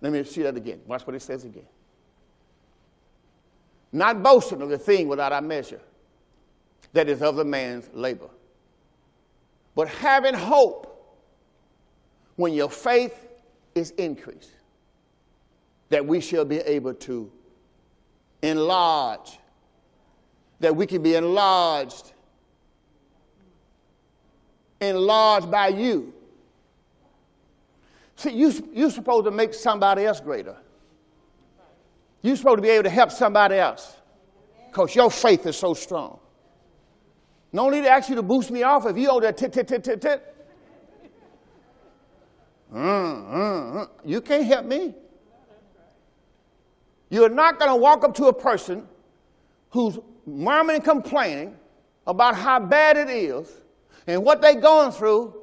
[0.00, 0.80] Let me see that again.
[0.86, 1.66] Watch what it says again.
[3.92, 5.80] Not boasting of the thing without a measure
[6.92, 8.28] that is of the man's labor,
[9.74, 10.93] but having hope
[12.36, 13.26] when your faith
[13.74, 14.50] is increased,
[15.90, 17.30] that we shall be able to
[18.42, 19.38] enlarge,
[20.60, 22.12] that we can be enlarged,
[24.80, 26.12] enlarged by you.
[28.16, 30.56] See, you, you're supposed to make somebody else greater.
[32.22, 33.96] You're supposed to be able to help somebody else
[34.70, 36.18] because your faith is so strong.
[37.52, 39.68] No need to ask you to boost me off if you owe that tit, tit,
[39.68, 40.33] tit, tit, tit.
[42.74, 43.88] Mm, mm, mm.
[44.04, 44.94] You can't help me.
[47.08, 48.88] You're not going to walk up to a person
[49.70, 51.56] who's murmuring and complaining
[52.06, 53.50] about how bad it is
[54.06, 55.34] and what they're going through.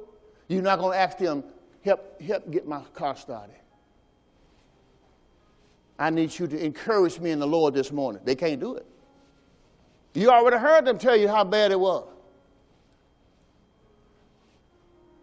[0.48, 1.42] You're not going to ask them,
[1.82, 3.56] help, help get my car started.
[5.98, 8.20] I need you to encourage me in the Lord this morning.
[8.24, 8.86] They can't do it.
[10.14, 12.11] You already heard them tell you how bad it was.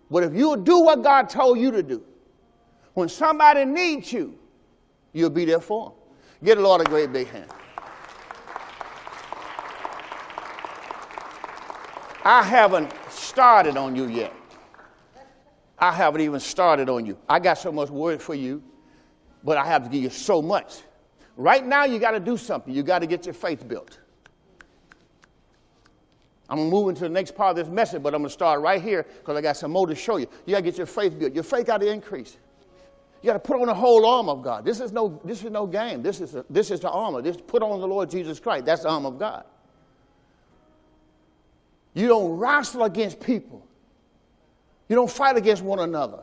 [0.09, 2.03] But if you'll do what God told you to do,
[2.93, 4.37] when somebody needs you,
[5.13, 5.97] you'll be there for them.
[6.43, 7.49] Get the Lord a great big hand.
[12.23, 14.33] I haven't started on you yet.
[15.77, 17.17] I haven't even started on you.
[17.27, 18.61] I got so much word for you,
[19.43, 20.81] but I have to give you so much.
[21.37, 22.73] Right now, you got to do something.
[22.73, 23.99] You got to get your faith built.
[26.49, 28.61] I'm to move into the next part of this message, but I'm going to start
[28.61, 30.27] right here because I got some more to show you.
[30.45, 31.33] You got to get your faith built.
[31.33, 32.37] Your faith got to increase.
[33.21, 34.65] You got to put on the whole armor of God.
[34.65, 36.01] This is no, this is no game.
[36.01, 37.21] This is, a, this is the armor.
[37.21, 38.65] This put on the Lord Jesus Christ.
[38.65, 39.43] That's the armor of God.
[41.93, 43.65] You don't wrestle against people.
[44.87, 46.21] You don't fight against one another.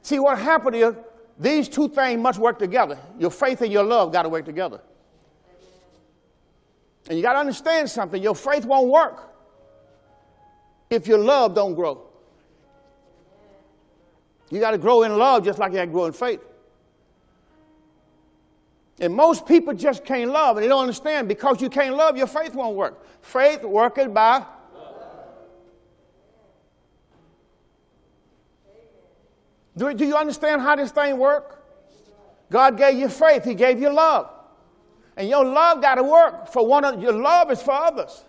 [0.00, 0.94] See what happened is
[1.38, 2.98] these two things must work together.
[3.18, 4.80] Your faith and your love got to work together.
[7.08, 8.22] And you got to understand something.
[8.22, 9.32] Your faith won't work
[10.90, 12.02] if your love don't grow.
[14.50, 16.40] You got to grow in love just like you got to grow in faith.
[19.00, 22.26] And most people just can't love, and they don't understand because you can't love, your
[22.26, 23.04] faith won't work.
[23.22, 24.44] Faith worketh by
[29.78, 31.54] Do, do you understand how this thing works?
[32.50, 34.28] God gave you faith, He gave you love.
[35.18, 38.24] And your love got to work for one of your love is for others.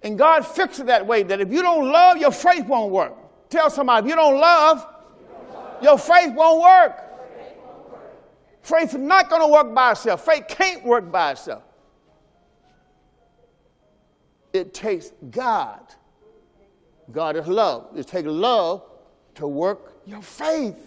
[0.00, 3.14] And God fixed it that way that if you don't love, your faith won't work.
[3.50, 4.86] Tell somebody, if you don't love,
[5.82, 7.02] your faith won't work.
[8.62, 10.24] Faith is not going to work by itself.
[10.24, 11.64] Faith can't work by itself.
[14.52, 15.80] It takes God.
[17.10, 17.88] God is love.
[17.96, 18.84] It takes love
[19.34, 20.85] to work your faith.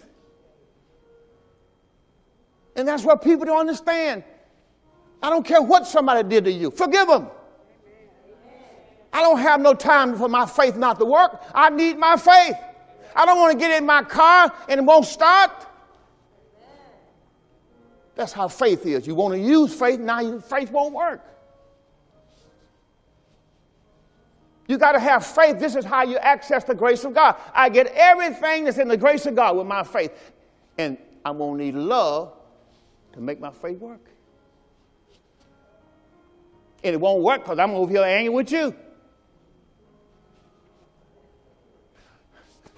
[2.80, 4.24] And that's what people don't understand.
[5.22, 7.28] I don't care what somebody did to you, forgive them.
[9.12, 11.42] I don't have no time for my faith not to work.
[11.54, 12.54] I need my faith.
[13.14, 15.50] I don't want to get in my car and it won't start.
[18.14, 19.06] That's how faith is.
[19.06, 21.22] You want to use faith, now your faith won't work.
[24.68, 25.58] You got to have faith.
[25.58, 27.36] This is how you access the grace of God.
[27.52, 30.12] I get everything that's in the grace of God with my faith.
[30.78, 32.39] And I'm going to need love
[33.12, 34.00] to make my faith work.
[36.82, 38.74] And it won't work because I'm over here angry with you.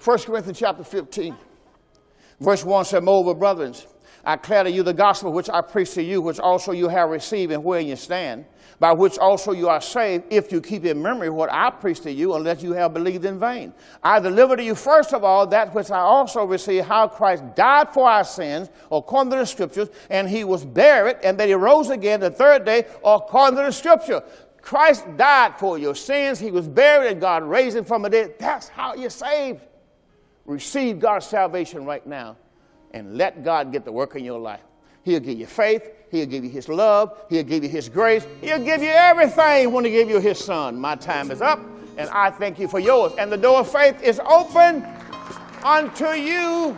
[0.03, 1.35] 1 Corinthians chapter 15,
[2.41, 3.87] verse 1 said, Moreover, brothers,
[4.25, 7.09] I declare to you the gospel which I preach to you, which also you have
[7.09, 8.45] received and where you stand,
[8.83, 12.11] by which also you are saved, if you keep in memory what I preach to
[12.11, 13.73] you, unless you have believed in vain.
[14.03, 17.93] I deliver to you first of all that which I also received, how Christ died
[17.93, 21.91] for our sins, according to the scriptures, and he was buried, and that he rose
[21.91, 24.21] again the third day, according to the scripture.
[24.61, 28.35] Christ died for your sins, he was buried, and God raised him from the dead.
[28.37, 29.61] That's how you're saved.
[30.43, 32.35] Receive God's salvation right now
[32.91, 34.59] and let God get the work in your life.
[35.03, 35.89] He'll give you faith.
[36.11, 37.17] He'll give you His love.
[37.29, 38.25] He'll give you His grace.
[38.41, 40.79] He'll give you everything when He give you His Son.
[40.79, 41.59] My time is up,
[41.97, 43.13] and I thank you for yours.
[43.17, 44.85] And the door of faith is open
[45.63, 46.77] unto you.